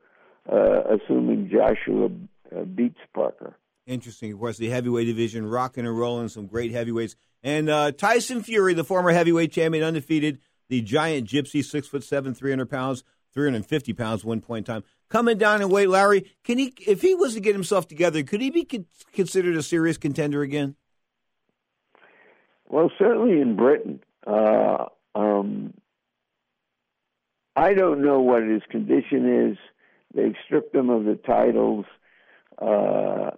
[0.52, 2.10] uh, assuming Joshua
[2.56, 3.56] uh, beats Parker.
[3.88, 4.32] Interesting.
[4.32, 7.16] Of course, the heavyweight division rocking and rolling, some great heavyweights.
[7.44, 12.34] And uh, Tyson Fury, the former heavyweight champion, undefeated, the giant gypsy, six foot seven,
[12.34, 14.84] 300 pounds, 350 pounds, one point in time.
[15.10, 18.40] Coming down in weight, Larry, can he, if he was to get himself together, could
[18.40, 18.68] he be
[19.12, 20.76] considered a serious contender again?
[22.72, 24.00] Well, certainly in Britain.
[24.26, 25.74] Uh, um,
[27.54, 29.58] I don't know what his condition is.
[30.16, 31.86] They've stripped him of the titles.
[32.58, 33.32] Uh,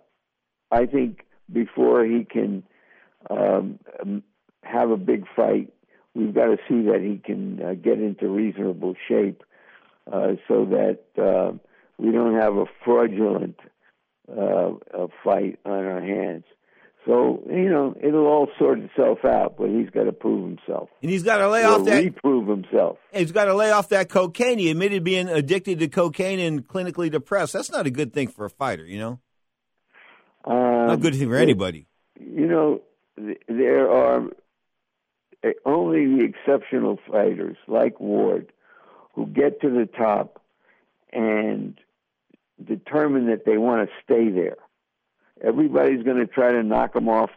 [0.70, 2.62] I think before he can
[3.28, 3.80] um,
[4.62, 5.74] have a big fight,
[6.14, 9.44] we've got to see that he can uh, get into reasonable shape
[10.12, 11.58] uh, so that uh,
[11.98, 13.60] we don't have a fraudulent
[14.30, 16.44] uh, a fight on our hands.
[17.06, 21.12] So you know it'll all sort itself out, but he's got to prove himself, and
[21.12, 22.98] he's got to lay off that reprove himself.
[23.12, 24.58] He's got to lay off that cocaine.
[24.58, 27.54] He admitted being addicted to cocaine and clinically depressed.
[27.54, 29.20] That's not a good thing for a fighter, you know.
[30.46, 31.88] Um, not a good thing for anybody.
[32.20, 32.82] You know,
[33.48, 34.30] there are
[35.66, 38.54] only the exceptional fighters like Ward
[39.14, 40.42] who get to the top
[41.12, 41.78] and
[42.64, 44.58] determine that they want to stay there
[45.44, 47.30] everybody's going to try to knock them off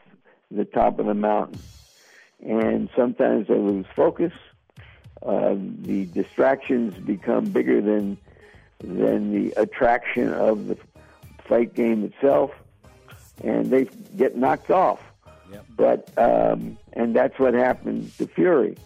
[0.51, 1.61] the top of the mountain.
[2.45, 4.33] And sometimes they lose focus.
[5.25, 8.19] Uh, the distractions become bigger than
[8.79, 10.77] than the attraction of the
[11.49, 12.51] fight game itself,
[13.43, 15.01] and they get knocked off.
[15.51, 15.67] Yep.
[15.77, 18.77] But um, and that's what happened to Fury.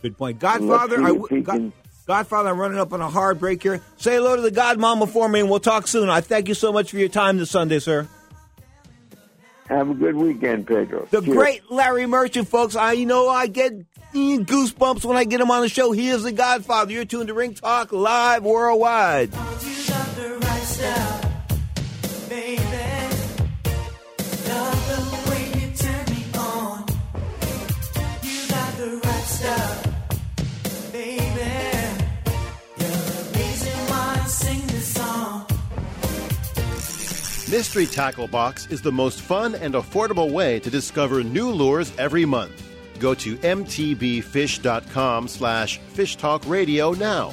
[0.00, 1.02] Good point, Godfather.
[1.02, 1.72] I, God, can,
[2.08, 3.82] Godfather, I'm running up on a hard break here.
[3.98, 6.08] Say hello to the Godmama for me, and we'll talk soon.
[6.08, 8.08] I thank you so much for your time this Sunday, sir.
[9.68, 11.06] Have a good weekend, Pedro.
[11.10, 11.36] The Cheers.
[11.36, 12.76] great Larry Merchant, folks.
[12.76, 13.74] I you know I get
[14.14, 15.92] goosebumps when I get him on the show.
[15.92, 16.92] He is the Godfather.
[16.92, 19.30] You're tuned to Ring Talk Live Worldwide.
[37.50, 42.26] Mystery Tackle Box is the most fun and affordable way to discover new lures every
[42.26, 42.62] month.
[42.98, 47.32] Go to mtbfish.com slash fishtalkradio now.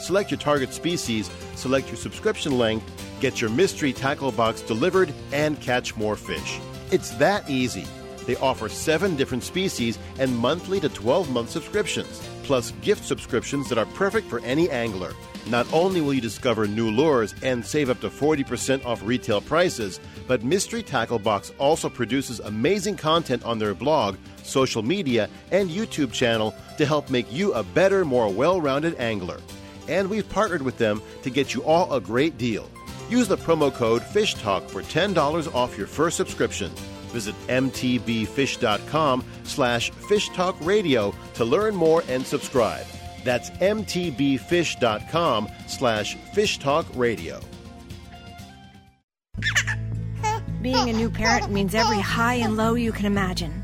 [0.00, 2.84] Select your target species, select your subscription length,
[3.20, 6.60] get your Mystery Tackle Box delivered, and catch more fish.
[6.90, 7.86] It's that easy.
[8.26, 13.78] They offer seven different species and monthly to 12 month subscriptions, plus gift subscriptions that
[13.78, 15.12] are perfect for any angler.
[15.46, 20.00] Not only will you discover new lures and save up to 40% off retail prices,
[20.26, 26.12] but Mystery Tackle Box also produces amazing content on their blog, social media, and YouTube
[26.12, 29.40] channel to help make you a better, more well rounded angler.
[29.86, 32.70] And we've partnered with them to get you all a great deal.
[33.10, 36.72] Use the promo code FISHTALK for $10 off your first subscription.
[37.14, 42.84] Visit mtbfish.com slash fishtalkradio to learn more and subscribe.
[43.22, 47.42] That's mtbfish.com slash fishtalkradio.
[50.60, 53.63] Being a new parent means every high and low you can imagine.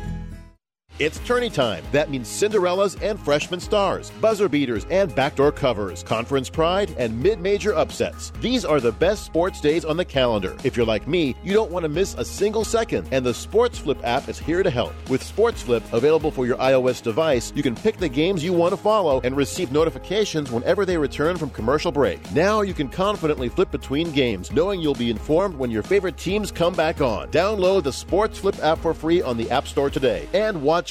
[1.01, 1.83] It's tourney time.
[1.91, 7.73] That means Cinderellas and freshman stars, buzzer beaters and backdoor covers, conference pride and mid-major
[7.73, 8.31] upsets.
[8.39, 10.55] These are the best sports days on the calendar.
[10.63, 13.79] If you're like me, you don't want to miss a single second, and the Sports
[13.79, 14.93] Flip app is here to help.
[15.09, 18.69] With Sports Flip available for your iOS device, you can pick the games you want
[18.69, 22.19] to follow and receive notifications whenever they return from commercial break.
[22.31, 26.51] Now you can confidently flip between games, knowing you'll be informed when your favorite teams
[26.51, 27.29] come back on.
[27.29, 30.90] Download the Sports Flip app for free on the App Store today and watch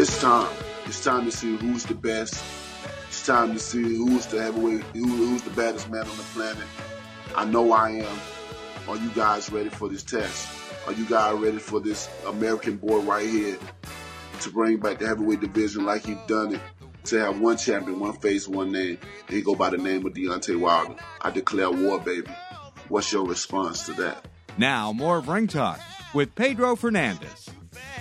[0.00, 0.50] It's time.
[0.86, 2.42] It's time to see who's the best.
[3.08, 6.64] It's time to see who's the heavyweight, who, who's the baddest man on the planet.
[7.36, 8.18] I know I am.
[8.88, 10.48] Are you guys ready for this test?
[10.86, 13.58] Are you guys ready for this American boy right here
[14.40, 16.62] to bring back the heavyweight division like he's done it?
[17.04, 18.96] To have one champion, one face, one name.
[19.28, 20.94] He go by the name of Deontay Wilder.
[21.20, 22.30] I declare war, baby.
[22.88, 24.24] What's your response to that?
[24.56, 25.78] Now, more of Ring Talk
[26.14, 27.49] with Pedro Fernandez.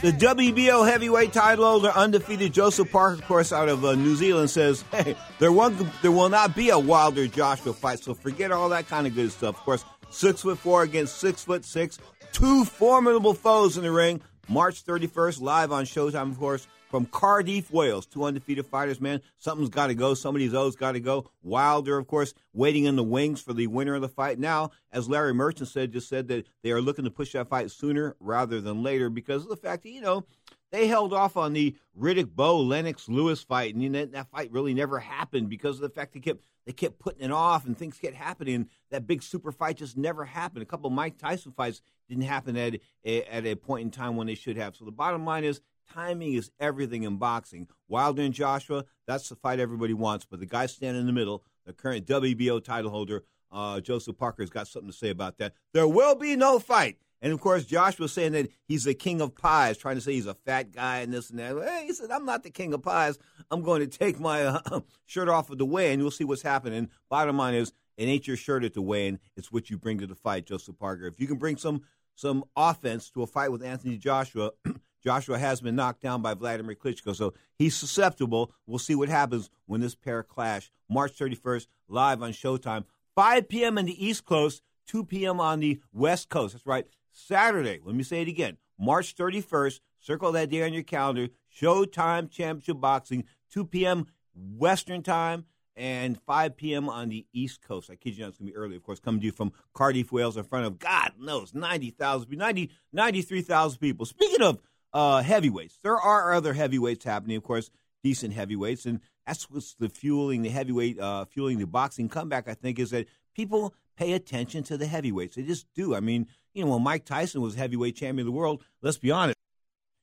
[0.01, 4.49] The WBO heavyweight title holder, undefeated Joseph Parker, of course, out of uh, New Zealand,
[4.49, 8.69] says, "Hey, there won't, there will not be a Wilder Joshua fight, so forget all
[8.69, 11.99] that kind of good stuff." Of course, six foot four against six foot six,
[12.31, 14.21] two formidable foes in the ring.
[14.47, 18.05] March 31st, live on Showtime, of course, from Cardiff, Wales.
[18.05, 19.21] Two undefeated fighters, man.
[19.37, 20.13] Something's got to go.
[20.13, 21.29] Somebody's always got to go.
[21.43, 24.39] Wilder, of course, waiting in the wings for the winner of the fight.
[24.39, 27.71] Now, as Larry Merchant said, just said that they are looking to push that fight
[27.71, 30.25] sooner rather than later because of the fact that, you know,
[30.71, 34.51] they held off on the Riddick Bowe Lennox Lewis fight, and you know, that fight
[34.51, 37.75] really never happened because of the fact they kept they kept putting it off, and
[37.75, 38.67] things kept happening.
[38.91, 40.61] That big super fight just never happened.
[40.61, 44.15] A couple of Mike Tyson fights didn't happen at a, at a point in time
[44.15, 44.75] when they should have.
[44.75, 45.61] So the bottom line is
[45.93, 47.67] timing is everything in boxing.
[47.87, 51.43] Wilder and Joshua, that's the fight everybody wants, but the guy standing in the middle,
[51.65, 55.53] the current WBO title holder, uh, Joseph Parker, has got something to say about that.
[55.73, 56.97] There will be no fight.
[57.21, 60.13] And of course, Josh was saying that he's the king of pies, trying to say
[60.13, 61.83] he's a fat guy and this and that.
[61.83, 63.17] He said, I'm not the king of pies.
[63.51, 66.41] I'm going to take my uh, shirt off of the weigh, and you'll see what's
[66.41, 66.89] happening.
[67.09, 69.19] Bottom line is, it ain't your shirt at the weigh-in.
[69.35, 71.07] It's what you bring to the fight, Joseph Parker.
[71.07, 71.81] If you can bring some
[72.15, 74.51] some offense to a fight with Anthony Joshua,
[75.03, 78.51] Joshua has been knocked down by Vladimir Klitschko, so he's susceptible.
[78.67, 80.71] We'll see what happens when this pair clash.
[80.89, 82.85] March 31st, live on Showtime,
[83.15, 83.77] 5 p.m.
[83.77, 85.39] in the East Coast, 2 p.m.
[85.39, 86.53] on the West Coast.
[86.53, 86.85] That's right.
[87.11, 92.29] Saturday, let me say it again, March 31st, circle that day on your calendar, Showtime
[92.29, 94.07] Championship Boxing, 2 p.m.
[94.33, 95.45] Western Time
[95.75, 96.89] and 5 p.m.
[96.89, 97.89] on the East Coast.
[97.89, 99.53] I kid you not, it's going to be early, of course, coming to you from
[99.73, 104.05] Cardiff, Wales, in front of, God knows, 90,000, 90, 93,000 people.
[104.05, 104.59] Speaking of
[104.93, 107.69] uh, heavyweights, there are other heavyweights happening, of course,
[108.03, 112.53] decent heavyweights, and that's what's the fueling the heavyweight, uh, fueling the boxing comeback, I
[112.53, 115.35] think, is that people pay attention to the heavyweights.
[115.35, 115.93] They just do.
[115.93, 119.11] I mean, you know, when Mike Tyson was heavyweight champion of the world, let's be
[119.11, 119.37] honest,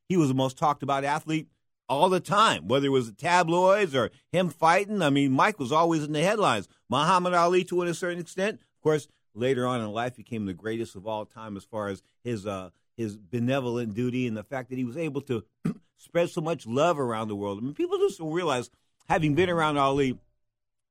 [0.09, 1.49] he was the most talked about athlete
[1.89, 5.03] all the time, whether it was the tabloids or him fighting.
[5.03, 6.69] I mean, Mike was always in the headlines.
[6.89, 10.97] Muhammad Ali, to a certain extent, of course, later on in life became the greatest
[10.97, 14.79] of all time as far as his uh, his benevolent duty and the fact that
[14.79, 15.45] he was able to
[15.97, 17.59] spread so much love around the world.
[17.59, 18.71] I mean, people just don't realize,
[19.09, 20.19] having been around Ali,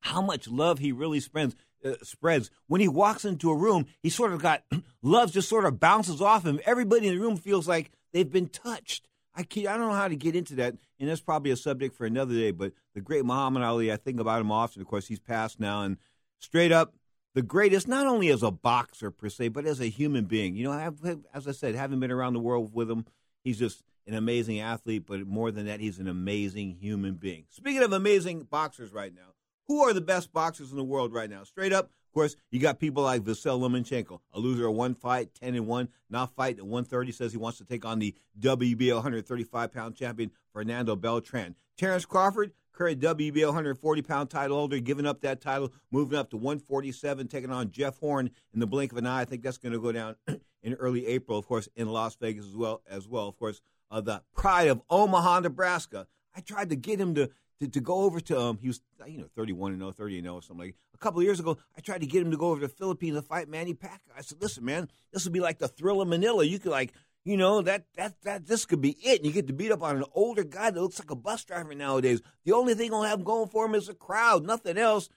[0.01, 1.55] how much love he really spreads.
[1.83, 3.85] Uh, spreads when he walks into a room.
[4.01, 4.63] He sort of got
[5.03, 6.59] love just sort of bounces off him.
[6.65, 9.07] Everybody in the room feels like they've been touched.
[9.35, 11.95] I can't, I don't know how to get into that, and that's probably a subject
[11.95, 12.51] for another day.
[12.51, 14.81] But the great Muhammad Ali, I think about him often.
[14.81, 15.97] Of course, he's passed now, and
[16.39, 16.95] straight up,
[17.35, 20.55] the greatest, not only as a boxer per se, but as a human being.
[20.55, 23.05] You know, I've, as I said, having been around the world with him,
[23.43, 25.03] he's just an amazing athlete.
[25.05, 27.43] But more than that, he's an amazing human being.
[27.49, 29.33] Speaking of amazing boxers, right now,
[29.67, 31.43] who are the best boxers in the world right now?
[31.43, 35.33] Straight up, of course, you got people like Vasyl Lomachenko, a loser of one fight,
[35.35, 38.93] 10 and 1, not fight at 130, says he wants to take on the WBO
[38.93, 41.55] 135 pound champion Fernando Beltran.
[41.77, 46.37] Terrence Crawford, current WBO 140 pound title holder, giving up that title, moving up to
[46.37, 49.21] 147, taking on Jeff Horn in the blink of an eye.
[49.21, 50.15] I think that's going to go down
[50.63, 52.81] in early April, of course, in Las Vegas as well.
[52.89, 56.07] As well, of course, uh, the pride of Omaha, Nebraska.
[56.35, 59.19] I tried to get him to to, to go over to um he was you
[59.19, 61.81] know 31 and 0 30 and 0 or something like a couple years ago I
[61.81, 64.21] tried to get him to go over to the Philippines to fight Manny Pacquiao I
[64.21, 66.91] said listen man this would be like the thrill of Manila you could like
[67.25, 69.83] you know that that that this could be it and you get to beat up
[69.83, 73.09] on an older guy that looks like a bus driver nowadays the only thing gonna
[73.09, 75.09] have going for him is a crowd nothing else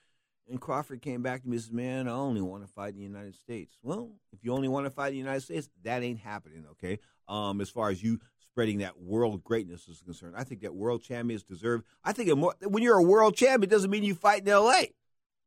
[0.49, 2.97] and Crawford came back to me and says, man I only want to fight in
[2.97, 6.03] the United States well if you only want to fight in the United States that
[6.03, 8.19] ain't happening okay um as far as you
[8.59, 10.35] spreading that world greatness is concerned.
[10.35, 11.81] I think that world champions deserve.
[12.03, 14.93] I think more, when you're a world champion, it doesn't mean you fight in L.A.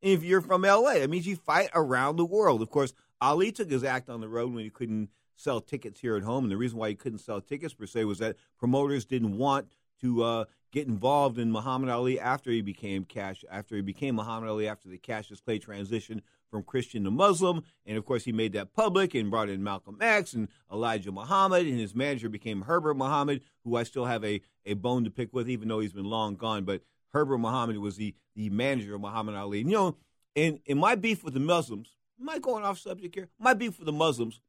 [0.01, 2.63] If you're from L.A., it means you fight around the world.
[2.63, 6.16] Of course, Ali took his act on the road when he couldn't sell tickets here
[6.16, 9.05] at home, and the reason why he couldn't sell tickets per se was that promoters
[9.05, 13.83] didn't want to uh, get involved in Muhammad Ali after he became cash after he
[13.83, 17.62] became Muhammad Ali after the Cassius Clay transition from Christian to Muslim.
[17.87, 21.66] And of course, he made that public and brought in Malcolm X and Elijah Muhammad,
[21.66, 25.33] and his manager became Herbert Muhammad, who I still have a, a bone to pick
[25.33, 26.64] with, even though he's been long gone.
[26.64, 29.61] But Herbert Muhammad was the, the manager of Muhammad Ali.
[29.61, 29.97] And, you know,
[30.35, 33.28] in, in my beef with the Muslims, am I going off subject here?
[33.39, 34.41] My beef with the Muslims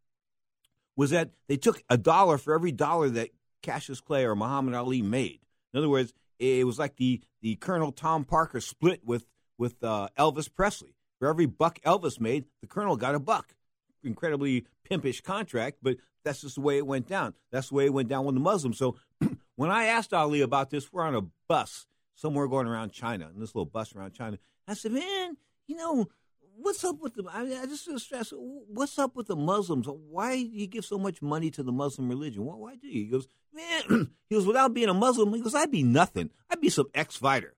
[0.96, 3.30] was that they took a dollar for every dollar that
[3.62, 5.40] Cassius Clay or Muhammad Ali made.
[5.74, 9.26] In other words, it was like the, the Colonel Tom Parker split with,
[9.58, 10.96] with uh, Elvis Presley.
[11.24, 13.56] For every buck Elvis made, the colonel got a buck.
[14.04, 17.34] Incredibly pimpish contract, but that's just the way it went down.
[17.50, 18.78] That's the way it went down with the Muslims.
[18.78, 18.98] So
[19.56, 21.86] when I asked Ali about this, we're on a bus
[22.16, 24.38] somewhere going around China, in this little bus around China.
[24.68, 26.10] I said, man, you know,
[26.58, 27.24] what's up with the?
[27.32, 28.34] I, I just feel stressed.
[28.36, 29.88] What's up with the Muslims?
[29.88, 32.46] Why do you give so much money to the Muslim religion?
[32.46, 33.06] Why, why do you?
[33.06, 34.12] He goes, man.
[34.30, 36.30] he goes, without being a Muslim, he goes, I'd be nothing.
[36.50, 37.56] I'd be some ex fighter.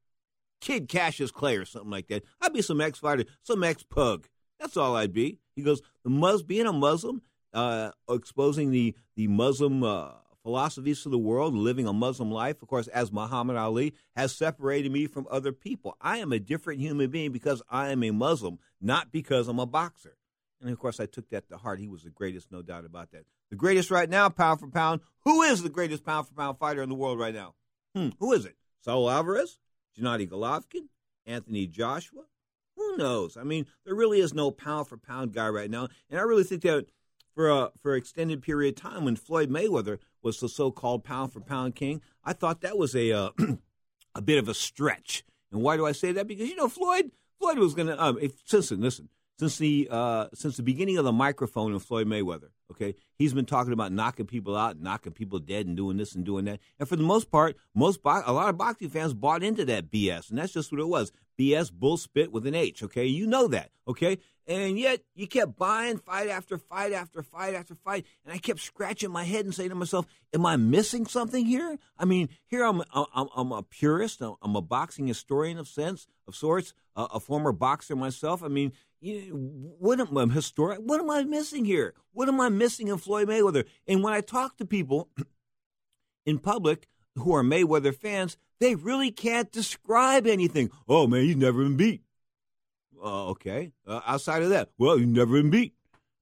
[0.61, 2.23] Kid Cassius Clay or something like that.
[2.41, 4.27] I'd be some ex fighter, some ex pug.
[4.59, 5.39] That's all I'd be.
[5.55, 7.21] He goes, the Mus being a Muslim,
[7.53, 10.11] uh, exposing the the Muslim uh,
[10.45, 14.91] philosophies to the world, living a Muslim life, of course, as Muhammad Ali has separated
[14.91, 15.97] me from other people.
[15.99, 19.65] I am a different human being because I am a Muslim, not because I'm a
[19.65, 20.17] boxer.
[20.61, 21.79] And of course, I took that to heart.
[21.79, 23.25] He was the greatest, no doubt about that.
[23.49, 25.01] The greatest right now, pound for pound.
[25.23, 27.55] Who is the greatest pound for pound fighter in the world right now?
[27.95, 28.55] Hmm, who is it?
[28.81, 29.57] Saul Alvarez?
[29.99, 30.89] Gennady Golovkin,
[31.25, 32.21] Anthony Joshua.
[32.75, 33.35] Who knows?
[33.35, 36.43] I mean, there really is no pound for pound guy right now, and I really
[36.43, 36.85] think that
[37.35, 41.33] for a for an extended period of time, when Floyd Mayweather was the so-called pound
[41.33, 43.29] for pound king, I thought that was a uh,
[44.15, 45.23] a bit of a stretch.
[45.51, 46.27] And why do I say that?
[46.27, 49.09] Because you know, Floyd Floyd was going to um, if, listen, listen.
[49.37, 53.45] Since the uh, since the beginning of the microphone of Floyd Mayweather, okay, he's been
[53.45, 56.61] talking about knocking people out, knocking people dead, and doing this and doing that.
[56.79, 59.91] And for the most part, most bo- a lot of boxing fans bought into that
[59.91, 62.81] BS, and that's just what it was: BS, bull spit with an H.
[62.81, 63.71] Okay, you know that.
[63.89, 68.37] Okay, and yet you kept buying fight after fight after fight after fight, and I
[68.37, 72.29] kept scratching my head and saying to myself, "Am I missing something here?" I mean,
[72.45, 77.03] here I'm I'm, I'm a purist, I'm a boxing historian of sense of sorts, a,
[77.15, 78.43] a former boxer myself.
[78.43, 80.79] I mean, you what am I historic?
[80.79, 81.93] What am I missing here?
[82.13, 83.65] What am I missing in Floyd Mayweather?
[83.87, 85.09] And when I talk to people
[86.25, 86.87] in public
[87.17, 90.71] who are Mayweather fans, they really can't describe anything.
[90.87, 92.04] Oh man, he's never been beat.
[93.01, 93.71] Uh, okay.
[93.85, 95.73] Uh, outside of that, well, he's never been beat.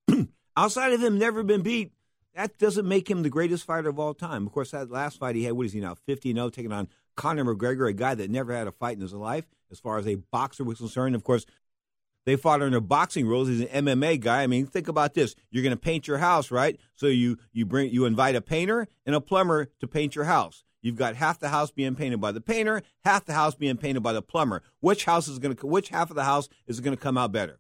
[0.57, 1.91] outside of him never been beat,
[2.35, 4.45] that doesn't make him the greatest fighter of all time.
[4.47, 6.87] Of course, that last fight he had, what is he now, 50 0, taking on
[7.15, 10.07] Conor McGregor, a guy that never had a fight in his life as far as
[10.07, 11.15] a boxer was concerned.
[11.15, 11.45] Of course,
[12.25, 13.49] they fought under boxing rules.
[13.49, 14.43] He's an MMA guy.
[14.43, 16.79] I mean, think about this: you're going to paint your house, right?
[16.95, 20.63] So you you bring you invite a painter and a plumber to paint your house.
[20.83, 24.03] You've got half the house being painted by the painter, half the house being painted
[24.03, 24.61] by the plumber.
[24.81, 27.31] Which house is going to which half of the house is going to come out
[27.31, 27.59] better?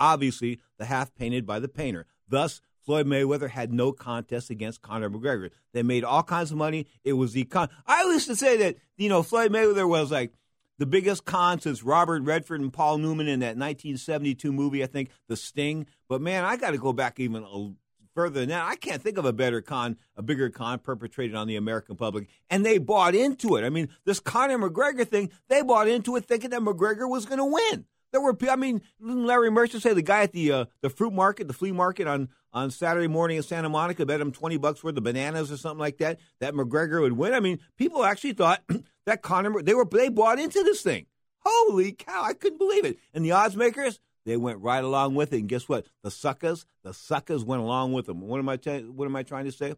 [0.00, 2.06] Obviously, the half painted by the painter.
[2.28, 5.50] Thus, Floyd Mayweather had no contest against Conor McGregor.
[5.72, 6.86] They made all kinds of money.
[7.04, 7.68] It was the con.
[7.86, 10.32] I used to say that you know Floyd Mayweather was like
[10.78, 15.10] the biggest con since Robert Redford and Paul Newman in that 1972 movie, I think,
[15.28, 15.86] The Sting.
[16.08, 17.72] But man, I got to go back even a,
[18.16, 18.64] further than that.
[18.64, 22.28] I can't think of a better con, a bigger con perpetrated on the American public.
[22.50, 23.64] And they bought into it.
[23.64, 27.38] I mean, this Conor McGregor thing, they bought into it thinking that McGregor was going
[27.38, 27.84] to win.
[28.12, 31.48] There were, I mean, Larry Merchant say the guy at the uh, the fruit market,
[31.48, 34.96] the flea market on on Saturday morning in Santa Monica bet him twenty bucks worth
[34.96, 37.34] of bananas or something like that that McGregor would win.
[37.34, 38.62] I mean, people actually thought
[39.06, 41.06] that Conor they were they bought into this thing.
[41.44, 42.22] Holy cow!
[42.24, 42.96] I couldn't believe it.
[43.12, 45.38] And the odds makers they went right along with it.
[45.38, 45.86] And guess what?
[46.02, 48.20] The suckers, the suckers went along with them.
[48.20, 49.74] What am I t- what am I trying to say?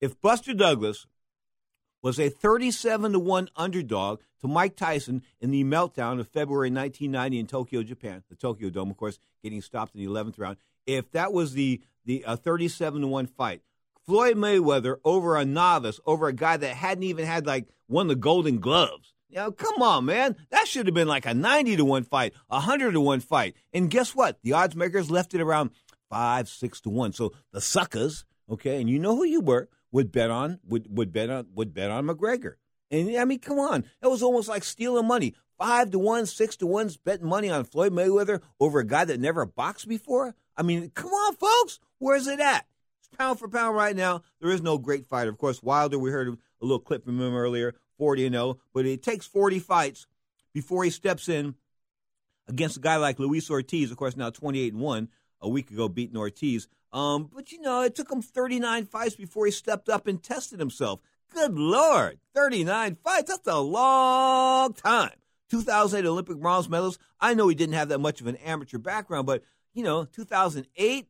[0.00, 1.06] If Buster Douglas
[2.02, 7.38] was a 37 to 1 underdog to Mike Tyson in the meltdown of February 1990
[7.38, 8.22] in Tokyo, Japan.
[8.30, 10.56] The Tokyo Dome, of course, getting stopped in the 11th round.
[10.86, 13.60] If that was the the uh, 37 to 1 fight,
[14.06, 18.16] Floyd Mayweather over a novice, over a guy that hadn't even had like won the
[18.16, 19.12] Golden Gloves.
[19.32, 20.36] Know, come on, man.
[20.50, 23.54] That should have been like a 90 to 1 fight, a 100 to 1 fight.
[23.72, 24.38] And guess what?
[24.42, 25.70] The odds makers left it around
[26.08, 27.12] 5, 6 to 1.
[27.12, 31.12] So the suckers, okay, and you know who you were, would bet on would, would
[31.12, 32.54] bet on would bet on McGregor.
[32.90, 33.84] And I mean, come on.
[34.00, 35.34] That was almost like stealing money.
[35.58, 39.20] Five to one, six to one's betting money on Floyd Mayweather over a guy that
[39.20, 40.34] never boxed before.
[40.56, 41.78] I mean, come on, folks.
[41.98, 42.66] Where's it at?
[43.18, 44.22] Pound for pound right now.
[44.40, 45.30] There is no great fighter.
[45.30, 47.74] Of course, Wilder, we heard a little clip from him earlier.
[48.00, 50.06] 40 and 0, but it takes 40 fights
[50.54, 51.54] before he steps in
[52.48, 55.08] against a guy like Luis Ortiz, of course, now 28 and 1,
[55.42, 56.66] a week ago beating Ortiz.
[56.94, 60.58] Um, but you know, it took him 39 fights before he stepped up and tested
[60.58, 61.00] himself.
[61.34, 65.12] Good Lord, 39 fights, that's a long time.
[65.50, 66.98] 2008 Olympic bronze medals.
[67.20, 69.42] I know he didn't have that much of an amateur background, but
[69.74, 71.06] you know, 2008,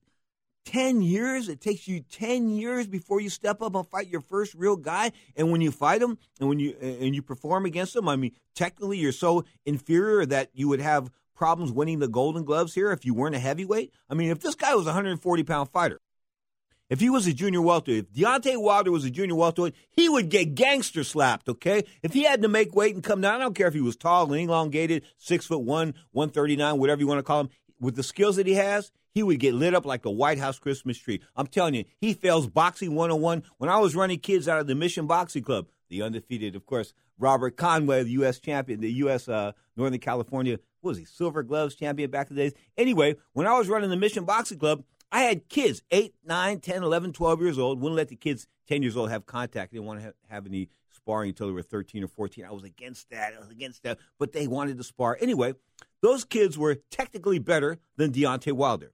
[0.67, 1.49] 10 years.
[1.49, 5.13] It takes you 10 years before you step up and fight your first real guy.
[5.37, 8.33] And when you fight him and when you and you perform against him, I mean,
[8.55, 13.05] technically you're so inferior that you would have problems winning the Golden Gloves here if
[13.05, 13.93] you weren't a heavyweight.
[14.09, 16.01] I mean, if this guy was a 140 pound fighter,
[16.91, 20.29] if he was a junior welterweight, if Deontay Wilder was a junior welterweight, he would
[20.29, 21.85] get gangster slapped, okay?
[22.03, 23.97] If he had to make weight and come down, I don't care if he was
[23.97, 27.51] tall and elongated, six foot one, 139, whatever you want to call him,
[27.81, 30.59] with the skills that he has, he would get lit up like the White House
[30.59, 31.21] Christmas tree.
[31.35, 33.43] I'm telling you, he fails boxing 101.
[33.59, 36.93] When I was running kids out of the Mission Boxing Club, the undefeated, of course,
[37.19, 38.39] Robert Conway, the U.S.
[38.39, 39.29] champion, the U.S.
[39.29, 42.53] Uh, Northern California, what was he, Silver Gloves champion back in the days?
[42.77, 46.83] Anyway, when I was running the Mission Boxing Club, I had kids, 8, 9, 10,
[46.83, 47.81] 11, 12 years old.
[47.81, 49.73] Wouldn't let the kids 10 years old have contact.
[49.73, 50.69] They didn't want to have any
[51.03, 52.45] sparring until they were 13 or 14.
[52.45, 53.35] I was against that.
[53.35, 53.99] I was against that.
[54.19, 55.19] But they wanted to spar.
[55.21, 55.55] Anyway,
[56.03, 58.93] those kids were technically better than Deontay Wilder.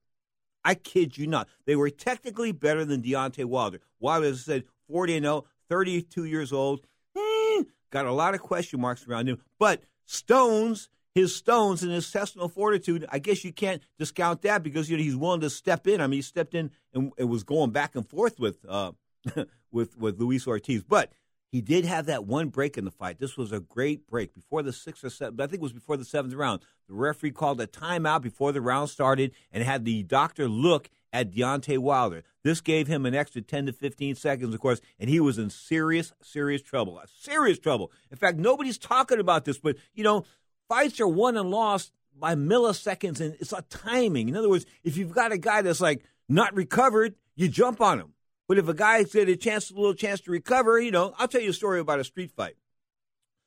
[0.65, 1.49] I kid you not.
[1.65, 3.81] They were technically better than Deontay Wilder.
[4.01, 6.81] Wilder, said, 40 and 0, 32 years old.
[7.17, 9.39] Hmm, got a lot of question marks around him.
[9.59, 14.89] But Stones, his stones and his intestinal fortitude, I guess you can't discount that because
[14.89, 16.01] you know he's willing to step in.
[16.01, 18.93] I mean, he stepped in and, and was going back and forth with uh,
[19.73, 20.85] with with Luis Ortiz.
[20.85, 21.11] But
[21.51, 23.19] he did have that one break in the fight.
[23.19, 25.41] This was a great break before the sixth or seventh.
[25.41, 26.63] I think it was before the seventh round.
[26.89, 31.31] The referee called a timeout before the round started and had the doctor look at
[31.31, 32.25] Deontay Wilder.
[32.43, 35.51] This gave him an extra 10 to 15 seconds, of course, and he was in
[35.51, 37.01] serious, serious trouble.
[37.19, 37.91] Serious trouble.
[38.11, 40.25] In fact, nobody's talking about this, but, you know,
[40.69, 44.29] fights are won and lost by milliseconds, and it's a timing.
[44.29, 47.99] In other words, if you've got a guy that's like not recovered, you jump on
[48.01, 48.13] him.
[48.49, 51.29] But if a guy's got a chance, a little chance to recover, you know, I'll
[51.29, 52.57] tell you a story about a street fight.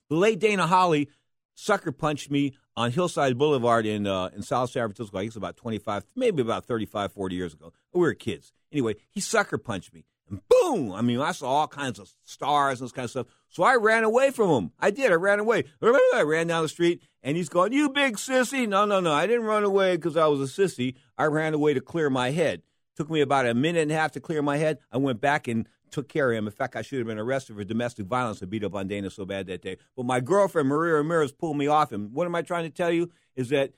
[0.09, 1.09] The late Dana Holly
[1.55, 5.17] sucker punched me on Hillside Boulevard in uh, in South San Francisco.
[5.17, 7.73] I guess about 25, maybe about 35, 40 years ago.
[7.93, 8.51] We were kids.
[8.71, 10.05] Anyway, he sucker punched me.
[10.29, 10.91] And boom!
[10.91, 13.27] I mean, I saw all kinds of stars and this kind of stuff.
[13.49, 14.71] So I ran away from him.
[14.79, 15.11] I did.
[15.11, 15.65] I ran away.
[15.81, 19.11] I ran down the street, and he's going, "You big sissy!" No, no, no.
[19.11, 20.95] I didn't run away because I was a sissy.
[21.17, 22.61] I ran away to clear my head.
[22.99, 24.79] Took me about a minute and a half to clear my head.
[24.91, 26.47] I went back and took care of him.
[26.47, 29.09] In fact, I should have been arrested for domestic violence and beat up on Dana
[29.09, 29.77] so bad that day.
[29.95, 32.09] But my girlfriend, Maria Ramirez, pulled me off him.
[32.11, 33.09] What am I trying to tell you?
[33.37, 33.71] Is that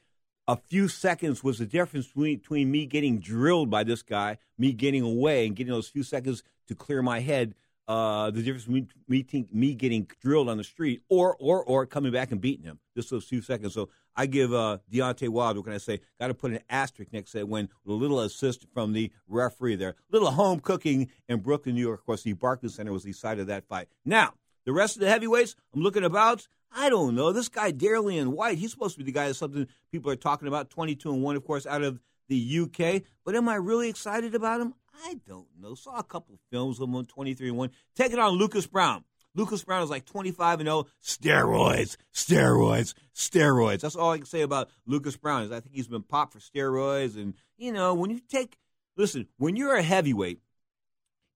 [0.48, 4.74] a few seconds was the difference between, between me getting drilled by this guy, me
[4.74, 7.54] getting away, and getting those few seconds to clear my head.
[7.88, 12.12] Uh, the difference between me, me getting drilled on the street or or or coming
[12.12, 12.80] back and beating him.
[12.96, 13.74] Just those few seconds.
[13.74, 16.00] So I give uh, Deontay Wilder, what can I say?
[16.20, 19.12] Got to put an asterisk next to it when with a little assist from the
[19.28, 19.96] referee there.
[20.12, 22.02] Little home cooking in Brooklyn, New York.
[22.02, 23.88] Of course, the Barclays Center was the site of that fight.
[24.06, 24.34] Now,
[24.66, 26.48] the rest of the heavyweights, I'm looking about.
[26.74, 27.32] I don't know.
[27.32, 30.48] This guy, Dillian Whyte, he's supposed to be the guy that's something people are talking
[30.48, 30.70] about.
[30.70, 33.04] 22 and 1, of course, out of the UK.
[33.26, 34.74] But am I really excited about him?
[34.94, 35.76] I don't know.
[35.76, 37.70] Saw a couple films of him on 23 and 1.
[37.96, 39.04] Taking on Lucas Browne.
[39.34, 40.88] Lucas Browne is like 25 and 0.
[41.04, 43.80] Steroids, steroids, steroids.
[43.80, 46.40] That's all I can say about Lucas Browne is I think he's been popped for
[46.40, 47.16] steroids.
[47.16, 48.58] And, you know, when you take,
[48.98, 50.40] listen, when you're a heavyweight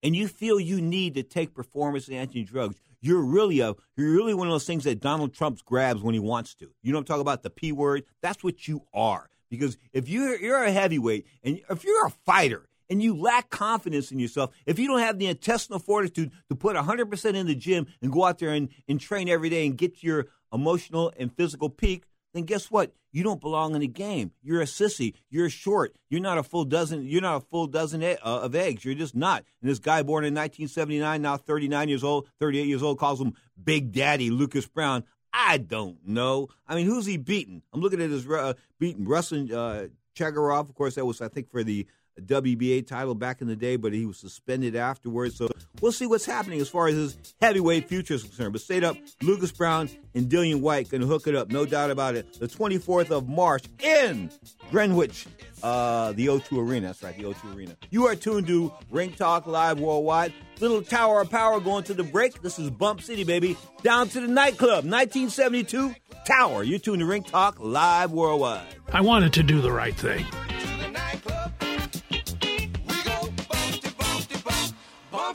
[0.03, 4.33] and you feel you need to take performance enhancing drugs, you're really a you're really
[4.33, 6.71] one of those things that Donald Trump grabs when he wants to.
[6.81, 8.03] You know I'm talking about the P word?
[8.21, 9.29] That's what you are.
[9.49, 14.11] Because if you're you're a heavyweight and if you're a fighter and you lack confidence
[14.11, 17.87] in yourself, if you don't have the intestinal fortitude to put 100% in the gym
[18.01, 21.69] and go out there and, and train every day and get your emotional and physical
[21.69, 22.93] peak, then guess what?
[23.11, 24.31] You don't belong in the game.
[24.43, 25.13] You're a sissy.
[25.29, 25.95] You're short.
[26.09, 27.05] You're not a full dozen.
[27.05, 28.83] You're not a full dozen uh, of eggs.
[28.83, 29.45] You're just not.
[29.61, 33.33] And this guy born in 1979, now 39 years old, 38 years old, calls him
[33.63, 35.05] Big Daddy Lucas Browne.
[35.31, 36.49] I don't know.
[36.67, 37.61] I mean, who's he beating?
[37.73, 40.69] I'm looking at his uh, beating Ruslan uh, Chagaroff.
[40.69, 41.87] Of course, that was I think for the
[42.21, 45.35] WBA title back in the day, but he was suspended afterwards.
[45.35, 45.49] So
[45.81, 48.53] we'll see what's happening as far as his heavyweight future is concerned.
[48.53, 52.15] But stayed up, Lucas Browne and Dillian Whyte to hook it up, no doubt about
[52.15, 52.39] it.
[52.39, 54.31] The 24th of March in
[54.71, 55.27] Greenwich,
[55.61, 56.87] uh, the O2 Arena.
[56.87, 57.77] That's right, the O2 Arena.
[57.89, 60.33] You are tuned to Ring Talk Live Worldwide.
[60.61, 62.41] Little Tower of Power going to the break.
[62.41, 63.57] This is Bump City, baby.
[63.83, 65.93] Down to the nightclub, 1972
[66.25, 66.63] Tower.
[66.63, 68.65] You're tuned to Ring Talk Live Worldwide.
[68.93, 70.25] I wanted to do the right thing.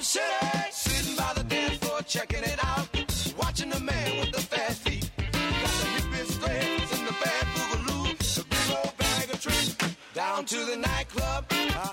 [0.03, 0.25] City,
[0.71, 2.89] sitting by the dance floor, checking it out,
[3.37, 5.11] watching the man with the fast feet.
[5.19, 9.77] Got the hippest dreads and the bad boogaloo, the big old bag of tricks.
[10.15, 11.45] Down to the nightclub.
[11.51, 11.93] Uh,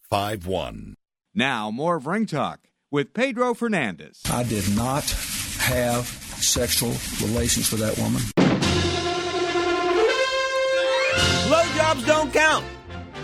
[1.33, 2.59] Now, more of Ring Talk
[2.91, 4.21] with Pedro Fernandez.
[4.29, 5.09] I did not
[5.59, 6.91] have sexual
[7.25, 8.21] relations with that woman.
[11.47, 12.65] Blowjobs don't count.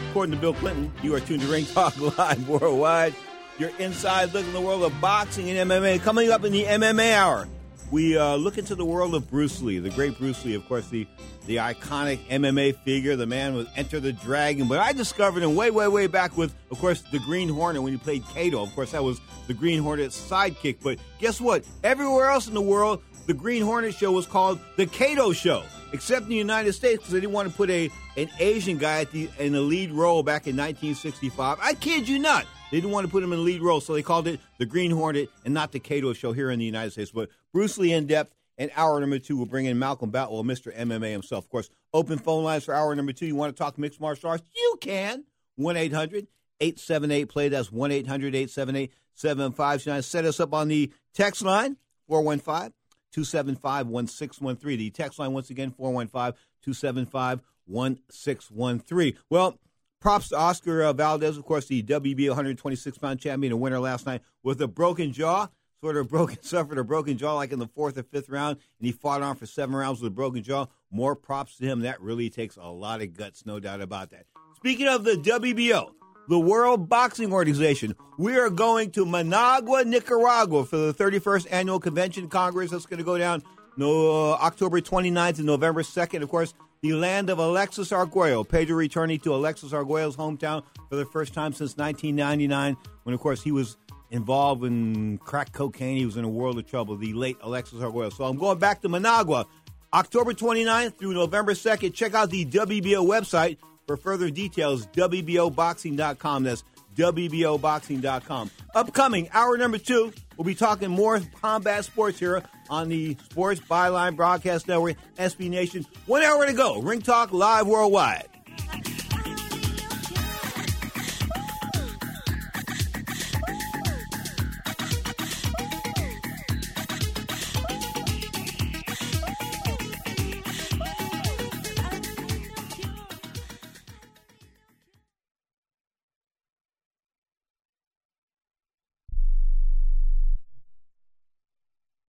[0.10, 3.14] According to Bill Clinton, you are tuned to Ring Talk Live worldwide.
[3.60, 6.02] Your inside look in the world of boxing and MMA.
[6.02, 7.50] Coming up in the MMA hour,
[7.92, 10.88] we uh, look into the world of Bruce Lee, the great Bruce Lee, of course,
[10.88, 11.06] the
[11.48, 14.68] the iconic MMA figure, the man with Enter the Dragon.
[14.68, 17.94] But I discovered him way, way, way back with, of course, the Green Hornet when
[17.94, 18.62] he played Kato.
[18.62, 20.78] Of course, that was the Green Hornet's sidekick.
[20.84, 21.66] But guess what?
[21.84, 26.24] Everywhere else in the world, the Green Hornet show was called the Kato Show, except
[26.24, 29.30] in the United States because they didn't want to put a an Asian guy the,
[29.40, 31.60] in the lead role back in 1965.
[31.62, 32.46] I kid you not.
[32.72, 34.66] They didn't want to put him in the lead role, so they called it the
[34.66, 37.12] Green Hornet and not the Kato Show here in the United States.
[37.12, 38.34] But Bruce Lee in depth.
[38.58, 40.76] And hour number two, we'll bring in Malcolm Batwell, Mr.
[40.76, 41.46] MMA himself.
[41.46, 43.28] Of course, open phone lines for hour number two.
[43.28, 44.44] You want to talk mixed martial arts?
[44.56, 45.26] You can.
[45.56, 46.28] 1 800
[46.60, 47.50] 878 play.
[47.50, 50.02] That's 1 800 878 7529.
[50.02, 51.78] Set us up on the text line
[52.08, 52.74] 415
[53.12, 54.80] 275 1613.
[54.80, 59.18] The text line, once again, 415 275 1613.
[59.30, 59.58] Well,
[60.00, 64.06] Props to Oscar uh, Valdez, of course, the WBO 126 pound champion and winner last
[64.06, 65.48] night with a broken jaw.
[65.82, 68.86] Sort of broken, suffered a broken jaw like in the fourth or fifth round, and
[68.86, 70.68] he fought on for seven rounds with a broken jaw.
[70.92, 71.82] More props to him.
[71.82, 74.26] That really takes a lot of guts, no doubt about that.
[74.56, 75.92] Speaking of the WBO,
[76.30, 82.28] the World Boxing Organization, we are going to Managua, Nicaragua for the 31st Annual Convention
[82.28, 82.72] Congress.
[82.72, 83.44] That's going to go down
[83.78, 86.24] no, uh, October 29th and November 2nd.
[86.24, 88.44] Of course, the land of Alexis Arguello.
[88.44, 93.44] Pedro returning to Alexis Arguello's hometown for the first time since 1999, when, of course,
[93.44, 93.78] he was
[94.12, 95.98] involved in crack cocaine.
[95.98, 98.10] He was in a world of trouble, the late Alexis Arguello.
[98.10, 99.46] So I'm going back to Managua,
[99.94, 101.94] October 29th through November 2nd.
[101.94, 106.44] Check out the WBO website for further details, WBOboxing.com.
[106.44, 106.64] That's
[106.96, 108.52] WBOboxing.com.
[108.76, 114.16] Upcoming, hour number two, we'll be talking more combat sports here on the Sports Byline
[114.16, 115.86] Broadcast Network, SB Nation.
[116.08, 116.82] One hour to go.
[116.82, 118.28] Ring Talk live worldwide.